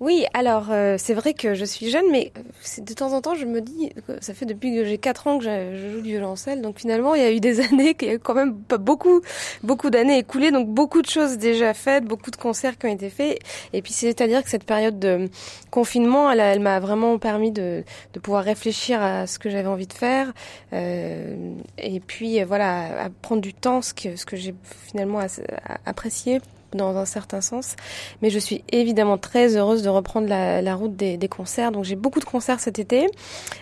Oui, 0.00 0.26
alors 0.32 0.66
euh, 0.70 0.96
c'est 0.98 1.14
vrai 1.14 1.34
que 1.34 1.54
je 1.54 1.64
suis 1.64 1.90
jeune, 1.90 2.04
mais 2.10 2.32
euh, 2.36 2.82
de 2.82 2.92
temps 2.94 3.12
en 3.12 3.20
temps 3.20 3.34
je 3.34 3.44
me 3.46 3.60
dis, 3.60 3.90
ça 4.20 4.32
fait 4.32 4.46
depuis 4.46 4.74
que 4.74 4.84
j'ai 4.84 4.98
4 4.98 5.26
ans 5.26 5.38
que 5.38 5.44
je, 5.44 5.90
joue 5.92 6.00
du 6.00 6.10
violoncelle, 6.10 6.62
donc 6.62 6.78
finalement 6.78 7.14
il 7.14 7.22
y 7.22 7.24
a 7.24 7.32
eu 7.32 7.40
des 7.40 7.60
années, 7.72 7.96
il 8.00 8.06
y 8.06 8.10
a 8.10 8.14
eu 8.14 8.18
quand 8.18 8.34
même 8.34 8.52
beaucoup, 8.52 9.20
beaucoup 9.62 9.90
d'années 9.90 10.18
écoulées, 10.18 10.50
donc 10.50 10.68
beaucoup 10.68 11.02
de 11.02 11.08
choses 11.08 11.38
déjà 11.38 11.74
faites, 11.74 12.04
beaucoup 12.04 12.30
de 12.30 12.36
concerts 12.36 12.78
qui 12.78 12.86
ont 12.86 12.92
été 12.92 13.10
faits, 13.10 13.38
et 13.72 13.82
puis 13.82 13.92
c'est-à-dire 13.92 14.44
que 14.44 14.50
cette 14.50 14.64
période 14.64 14.98
de 14.98 15.28
confinement, 15.70 16.30
elle, 16.30 16.40
elle 16.40 16.60
m'a 16.60 16.80
vraiment 16.80 17.18
permis 17.18 17.50
de, 17.50 17.82
de, 18.14 18.20
pouvoir 18.20 18.44
réfléchir 18.44 19.02
à 19.02 19.26
ce 19.26 19.38
que 19.38 19.50
j'avais 19.50 19.68
envie 19.68 19.86
de 19.86 19.92
faire, 19.92 20.32
euh, 20.72 21.52
et 21.78 22.00
puis 22.00 22.42
voilà, 22.44 23.04
à 23.04 23.10
prendre 23.10 23.42
du 23.42 23.54
temps, 23.54 23.82
ce 23.82 23.94
que, 23.94 24.16
ce 24.16 24.24
que 24.24 24.36
j'ai 24.36 24.54
finalement 24.86 25.20
apprécié 25.84 26.40
dans 26.72 26.96
un 26.96 27.04
certain 27.04 27.40
sens. 27.40 27.76
Mais 28.22 28.30
je 28.30 28.38
suis 28.38 28.64
évidemment 28.70 29.18
très 29.18 29.56
heureuse 29.56 29.82
de 29.82 29.88
reprendre 29.88 30.28
la, 30.28 30.74
route 30.74 30.96
des, 30.96 31.16
des, 31.16 31.28
concerts. 31.28 31.72
Donc 31.72 31.84
j'ai 31.84 31.96
beaucoup 31.96 32.20
de 32.20 32.24
concerts 32.24 32.60
cet 32.60 32.78
été. 32.78 33.06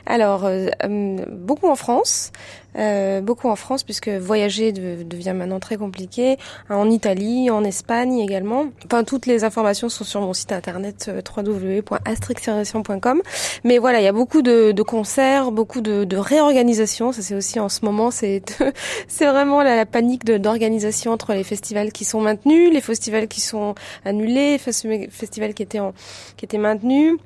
Alors, 0.07 0.45
euh, 0.45 0.69
euh, 0.85 1.25
beaucoup 1.31 1.69
en 1.69 1.77
France, 1.77 2.33
euh, 2.79 3.21
beaucoup 3.21 3.49
en 3.49 3.57
France 3.57 3.83
puisque 3.83 4.09
voyager 4.09 4.73
devient 4.73 5.35
maintenant 5.35 5.61
très 5.61 5.77
compliqué. 5.77 6.37
En 6.69 6.91
Italie, 6.91 7.51
en 7.51 7.65
Espagne 7.65 8.19
également. 8.19 8.67
Enfin, 8.85 9.05
toutes 9.05 9.27
les 9.27 9.45
informations 9.45 9.89
sont 9.89 10.05
sur 10.05 10.21
mon 10.21 10.33
site 10.33 10.53
internet 10.53 11.09
euh, 11.09 11.21
www.astrixseriation.com. 11.37 13.23
Mais 13.65 13.79
voilà, 13.79 14.01
il 14.01 14.05
y 14.05 14.09
a 14.09 14.13
beaucoup 14.13 14.43
de, 14.43 14.73
de 14.73 14.83
concerts, 14.83 15.53
beaucoup 15.53 15.81
de, 15.81 16.05
de 16.05 16.17
réorganisation. 16.17 17.13
Ça 17.13 17.23
c'est 17.23 17.35
aussi 17.35 17.61
en 17.61 17.69
ce 17.69 17.85
moment, 17.85 18.11
c'est 18.11 18.43
c'est 19.09 19.27
vraiment 19.27 19.63
la, 19.63 19.77
la 19.77 19.87
panique 19.87 20.25
d'organisation 20.25 21.13
entre 21.13 21.33
les 21.35 21.45
festivals 21.45 21.93
qui 21.93 22.05
sont 22.05 22.21
maintenus, 22.21 22.73
les 22.73 22.81
festivals 22.81 23.29
qui 23.29 23.41
sont 23.41 23.75
annulés, 24.05 24.59
les 24.59 25.09
festivals 25.11 25.55
qui 25.55 25.63
étaient 25.63 25.81
en, 25.81 25.93
qui 26.37 26.45
étaient 26.45 26.59
maintenus. 26.59 27.17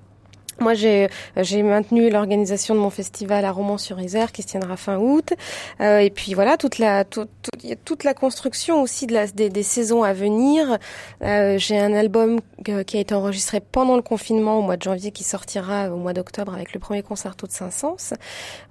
Moi, 0.61 0.75
j'ai 0.75 1.09
j'ai 1.37 1.63
maintenu 1.63 2.11
l'organisation 2.11 2.75
de 2.75 2.81
mon 2.81 2.91
festival 2.91 3.45
à 3.45 3.53
Romans-sur-Isère 3.53 4.31
qui 4.33 4.43
se 4.43 4.49
tiendra 4.49 4.77
fin 4.77 4.99
août. 4.99 5.33
Euh, 5.81 5.99
et 5.99 6.11
puis 6.11 6.35
voilà, 6.35 6.57
toute 6.57 6.79
la 6.79 7.05
toute, 7.05 7.31
toute 7.85 8.05
la 8.05 8.15
construction 8.15 8.83
aussi 8.83 9.07
de 9.07 9.15
la, 9.15 9.27
des, 9.27 9.63
saisons 9.63 10.03
à 10.03 10.13
venir. 10.13 10.79
Euh, 11.23 11.57
j'ai 11.59 11.79
un 11.79 11.95
album 11.95 12.41
qui 12.63 12.97
a 12.97 13.01
été 13.01 13.15
enregistré 13.15 13.61
pendant 13.61 13.97
le 13.97 14.03
confinement 14.03 14.59
au 14.59 14.63
mois 14.63 14.77
de 14.77 14.83
janvier 14.83 15.11
qui 15.11 15.25
sortira 15.25 15.91
au 15.91 15.97
mois 15.97 16.13
d'octobre 16.13 16.55
avec 16.55 16.73
le 16.75 16.81
premier 16.81 17.03
concerto 17.03 17.47
de 17.47 17.53
Saint-Saëns. 17.53 18.15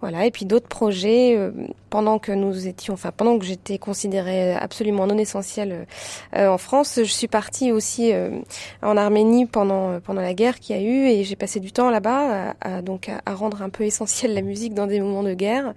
Voilà, 0.02 0.26
et 0.26 0.32
puis 0.32 0.46
d'autres 0.46 0.68
projets 0.68 1.36
euh, 1.36 1.52
pendant 1.90 2.20
que 2.20 2.32
nous 2.32 2.68
étions, 2.68 2.94
enfin 2.94 3.12
pendant 3.16 3.38
que 3.40 3.46
j'étais 3.46 3.78
considérée 3.78 4.54
absolument 4.54 5.08
non 5.08 5.18
essentielle 5.18 5.88
euh, 6.36 6.48
en 6.48 6.58
France, 6.58 6.96
je 6.98 7.12
suis 7.12 7.28
partie 7.28 7.72
aussi 7.72 8.14
euh, 8.14 8.40
en 8.82 8.98
Arménie 8.98 9.46
pendant 9.46 10.00
pendant 10.00 10.22
la 10.22 10.34
guerre 10.34 10.60
qu'il 10.60 10.76
y 10.76 10.80
a 10.80 10.82
eu 10.82 11.08
et 11.08 11.24
j'ai 11.24 11.36
passé 11.36 11.60
du 11.60 11.72
temps 11.72 11.79
là-bas, 11.88 12.56
à, 12.60 12.82
donc 12.82 13.10
à, 13.10 13.34
rendre 13.34 13.62
un 13.62 13.70
peu 13.70 13.86
essentielle 13.86 14.34
la 14.34 14.42
musique 14.42 14.74
dans 14.74 14.88
des 14.88 15.00
moments 15.00 15.24
de 15.24 15.34
guerre. 15.34 15.74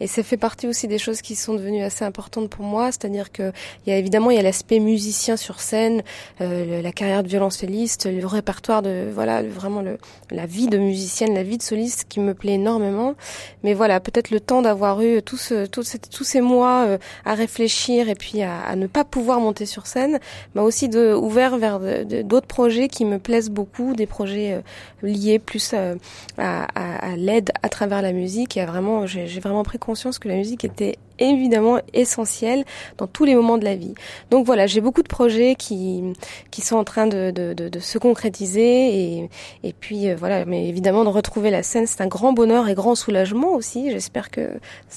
Et 0.00 0.08
ça 0.08 0.24
fait 0.24 0.36
partie 0.36 0.66
aussi 0.66 0.88
des 0.88 0.98
choses 0.98 1.22
qui 1.22 1.36
sont 1.36 1.54
devenues 1.54 1.82
assez 1.82 2.04
importantes 2.04 2.50
pour 2.50 2.64
moi, 2.64 2.86
c'est-à-dire 2.86 3.30
que 3.30 3.52
il 3.86 3.90
y 3.90 3.92
a 3.92 3.98
évidemment 3.98 4.30
il 4.30 4.36
y 4.36 4.40
a 4.40 4.42
l'aspect 4.42 4.80
musicien 4.80 5.36
sur 5.36 5.60
scène, 5.60 6.02
euh, 6.40 6.82
la 6.82 6.92
carrière 6.92 7.22
de 7.22 7.28
violoncelliste, 7.28 8.06
le 8.06 8.26
répertoire 8.26 8.82
de 8.82 9.06
voilà 9.14 9.42
vraiment 9.42 9.82
le, 9.82 9.98
la 10.32 10.46
vie 10.46 10.66
de 10.66 10.78
musicienne, 10.78 11.34
la 11.34 11.44
vie 11.44 11.58
de 11.58 11.62
soliste 11.62 12.06
qui 12.08 12.18
me 12.18 12.34
plaît 12.34 12.54
énormément. 12.54 13.14
Mais 13.62 13.74
voilà, 13.74 14.00
peut-être 14.00 14.30
le 14.30 14.40
temps 14.40 14.62
d'avoir 14.62 15.00
eu 15.02 15.22
tout 15.22 15.36
ce, 15.36 15.66
tous 15.66 15.84
ces 16.24 16.40
mois 16.40 16.86
euh, 16.86 16.98
à 17.24 17.34
réfléchir 17.34 18.08
et 18.08 18.14
puis 18.14 18.42
à, 18.42 18.60
à, 18.60 18.76
ne 18.76 18.86
pas 18.86 19.04
pouvoir 19.04 19.40
monter 19.40 19.66
sur 19.66 19.86
scène, 19.86 20.18
m'a 20.54 20.62
aussi 20.62 20.88
de, 20.88 21.14
ouvert 21.14 21.58
vers 21.58 21.80
d'autres 22.24 22.46
projets 22.46 22.88
qui 22.88 23.04
me 23.04 23.18
plaisent 23.18 23.50
beaucoup, 23.50 23.94
des 23.94 24.06
projets 24.06 24.54
euh, 24.54 24.60
liés 25.02 25.33
plus 25.38 25.72
euh, 25.74 25.94
à, 26.38 27.16
l'aide 27.16 27.52
à 27.62 27.68
travers 27.68 28.02
la 28.02 28.12
musique. 28.12 28.56
Et 28.56 28.64
vraiment, 28.64 29.06
j'ai 29.06 29.40
vraiment 29.40 29.62
pris 29.62 29.78
conscience 29.78 30.18
que 30.18 30.28
la 30.28 30.36
musique 30.36 30.64
était 30.64 30.98
évidemment 31.18 31.80
essentielle 31.92 32.64
dans 32.98 33.06
tous 33.06 33.24
les 33.24 33.34
moments 33.34 33.58
de 33.58 33.64
la 33.64 33.76
vie. 33.76 33.94
Donc 34.30 34.46
voilà, 34.46 34.66
j'ai 34.66 34.80
beaucoup 34.80 35.02
de 35.02 35.08
projets 35.08 35.54
qui 35.54 36.14
sont 36.60 36.76
en 36.76 36.84
train 36.84 37.06
de, 37.06 37.32
se 37.80 37.98
concrétiser 37.98 39.28
et, 39.62 39.72
puis 39.78 40.08
euh, 40.08 40.16
voilà, 40.16 40.44
mais 40.44 40.68
évidemment 40.68 41.04
de 41.04 41.08
retrouver 41.08 41.50
la 41.50 41.62
scène, 41.62 41.86
c'est 41.86 42.00
un 42.00 42.06
grand 42.06 42.32
bonheur 42.32 42.68
et 42.68 42.74
grand 42.74 42.94
soulagement 42.94 43.54
aussi. 43.54 43.90
J'espère 43.90 44.30
que 44.30 44.48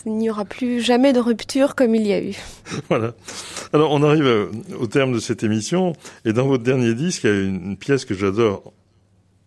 il 0.05 0.13
n'y 0.13 0.29
aura 0.29 0.45
plus 0.45 0.81
jamais 0.81 1.13
de 1.13 1.19
rupture 1.19 1.75
comme 1.75 1.95
il 1.95 2.07
y 2.07 2.13
a 2.13 2.21
eu. 2.21 2.35
Voilà. 2.89 3.13
Alors 3.73 3.91
on 3.91 4.03
arrive 4.03 4.25
euh, 4.25 4.51
au 4.79 4.87
terme 4.87 5.11
de 5.11 5.19
cette 5.19 5.43
émission 5.43 5.93
et 6.25 6.33
dans 6.33 6.47
votre 6.47 6.63
dernier 6.63 6.93
disque, 6.93 7.23
il 7.23 7.29
y 7.29 7.33
a 7.33 7.39
une 7.41 7.77
pièce 7.77 8.05
que 8.05 8.13
j'adore 8.13 8.73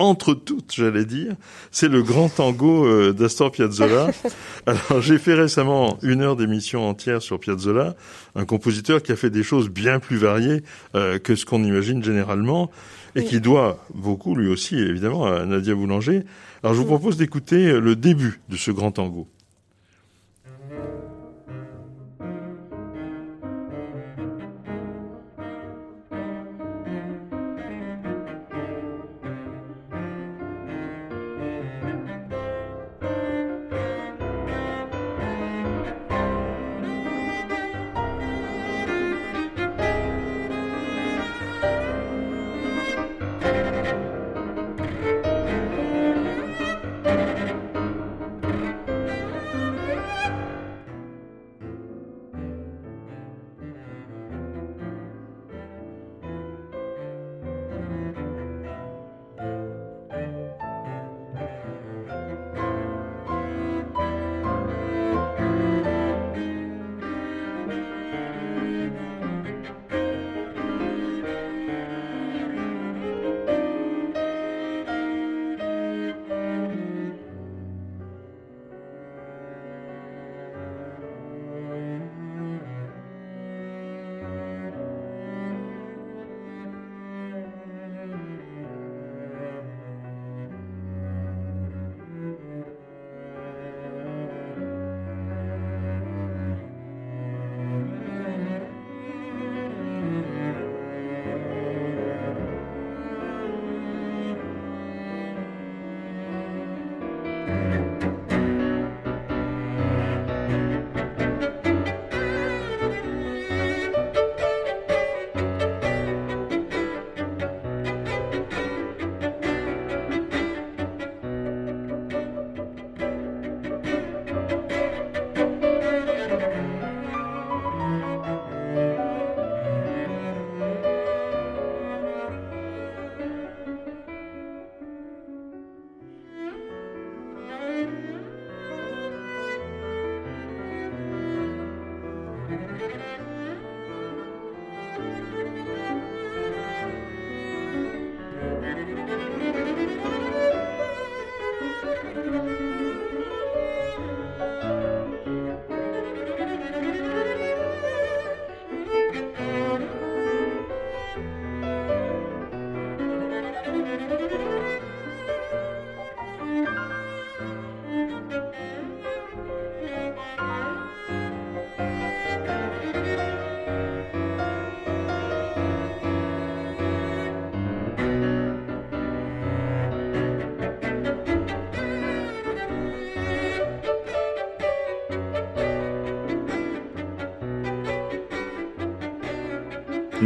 entre 0.00 0.32
toutes, 0.34 0.72
j'allais 0.74 1.04
dire, 1.04 1.36
c'est 1.70 1.88
le 1.88 2.02
grand 2.02 2.30
tango 2.30 2.86
euh, 2.86 3.12
d'Astor 3.12 3.52
Piazzolla. 3.52 4.10
Alors, 4.66 5.00
j'ai 5.00 5.18
fait 5.18 5.34
récemment 5.34 5.98
une 6.02 6.22
heure 6.22 6.36
d'émission 6.36 6.88
entière 6.88 7.20
sur 7.20 7.38
Piazzolla, 7.38 7.94
un 8.34 8.46
compositeur 8.46 9.02
qui 9.02 9.12
a 9.12 9.16
fait 9.16 9.30
des 9.30 9.42
choses 9.42 9.68
bien 9.68 10.00
plus 10.00 10.16
variées 10.16 10.62
euh, 10.94 11.18
que 11.18 11.36
ce 11.36 11.44
qu'on 11.44 11.62
imagine 11.62 12.02
généralement, 12.02 12.70
et 13.14 13.24
qui 13.24 13.40
doit 13.40 13.84
beaucoup, 13.94 14.34
lui 14.34 14.48
aussi, 14.48 14.76
évidemment, 14.78 15.26
à 15.26 15.44
Nadia 15.44 15.74
Boulanger. 15.74 16.22
Alors, 16.62 16.74
je 16.74 16.80
vous 16.80 16.86
propose 16.86 17.16
d'écouter 17.16 17.72
le 17.78 17.94
début 17.94 18.40
de 18.48 18.56
ce 18.56 18.70
grand 18.70 18.92
tango. 18.92 19.28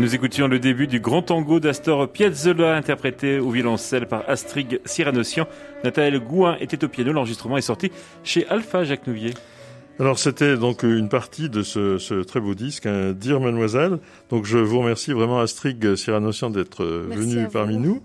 Nous 0.05 0.15
écoutions 0.15 0.49
le 0.49 0.59
début 0.59 0.87
du 0.87 1.01
grand 1.01 1.23
tango 1.23 1.61
d'Astor 1.61 2.13
Piazzolla 2.13 2.77
interprété 2.77 3.39
au 3.39 3.49
violoncelle 3.49 4.07
par 4.07 4.23
Astrid 4.29 4.79
Cyranossian. 4.85 5.49
Nathalie 5.83 6.21
Gouin 6.21 6.59
était 6.61 6.85
au 6.85 6.89
piano. 6.89 7.11
L'enregistrement 7.11 7.57
est 7.57 7.63
sorti 7.63 7.91
chez 8.23 8.47
Alpha 8.49 8.85
Jacques 8.85 9.07
Nouvier. 9.07 9.33
Alors 9.99 10.19
c'était 10.19 10.59
donc 10.59 10.83
une 10.83 11.09
partie 11.09 11.49
de 11.49 11.63
ce, 11.63 11.97
ce 11.97 12.23
très 12.23 12.39
beau 12.39 12.55
disque, 12.55 12.85
un 12.85 13.13
Dire 13.13 13.41
Mademoiselle. 13.41 13.99
Donc 14.29 14.45
je 14.45 14.59
vous 14.59 14.81
remercie 14.81 15.13
vraiment 15.13 15.41
Astrid 15.41 15.97
Cyranossian 15.97 16.51
d'être 16.51 16.85
venu 16.85 17.49
parmi 17.51 17.79
nous. 17.79 18.03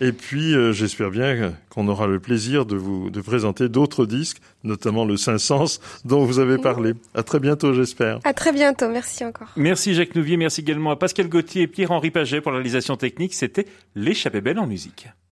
Et 0.00 0.12
puis, 0.12 0.54
euh, 0.54 0.72
j'espère 0.72 1.10
bien 1.10 1.54
qu'on 1.70 1.88
aura 1.88 2.06
le 2.06 2.20
plaisir 2.20 2.66
de 2.66 2.76
vous 2.76 3.10
de 3.10 3.20
présenter 3.20 3.68
d'autres 3.68 4.06
disques, 4.06 4.38
notamment 4.62 5.04
le 5.04 5.16
500 5.16 5.80
dont 6.04 6.24
vous 6.24 6.38
avez 6.38 6.58
parlé. 6.58 6.92
À 7.14 7.22
très 7.22 7.40
bientôt, 7.40 7.72
j'espère. 7.72 8.18
À 8.24 8.32
très 8.32 8.52
bientôt. 8.52 8.88
Merci 8.88 9.24
encore. 9.24 9.48
Merci 9.56 9.94
Jacques 9.94 10.14
Nouvier. 10.14 10.36
Merci 10.36 10.60
également 10.60 10.90
à 10.90 10.96
Pascal 10.96 11.28
Gauthier 11.28 11.62
et 11.62 11.66
Pierre-Henri 11.66 12.10
Paget 12.10 12.40
pour 12.40 12.52
la 12.52 12.58
réalisation 12.58 12.96
technique. 12.96 13.34
C'était 13.34 13.66
l'échappée 13.94 14.40
belle 14.40 14.58
en 14.58 14.66
musique. 14.66 15.08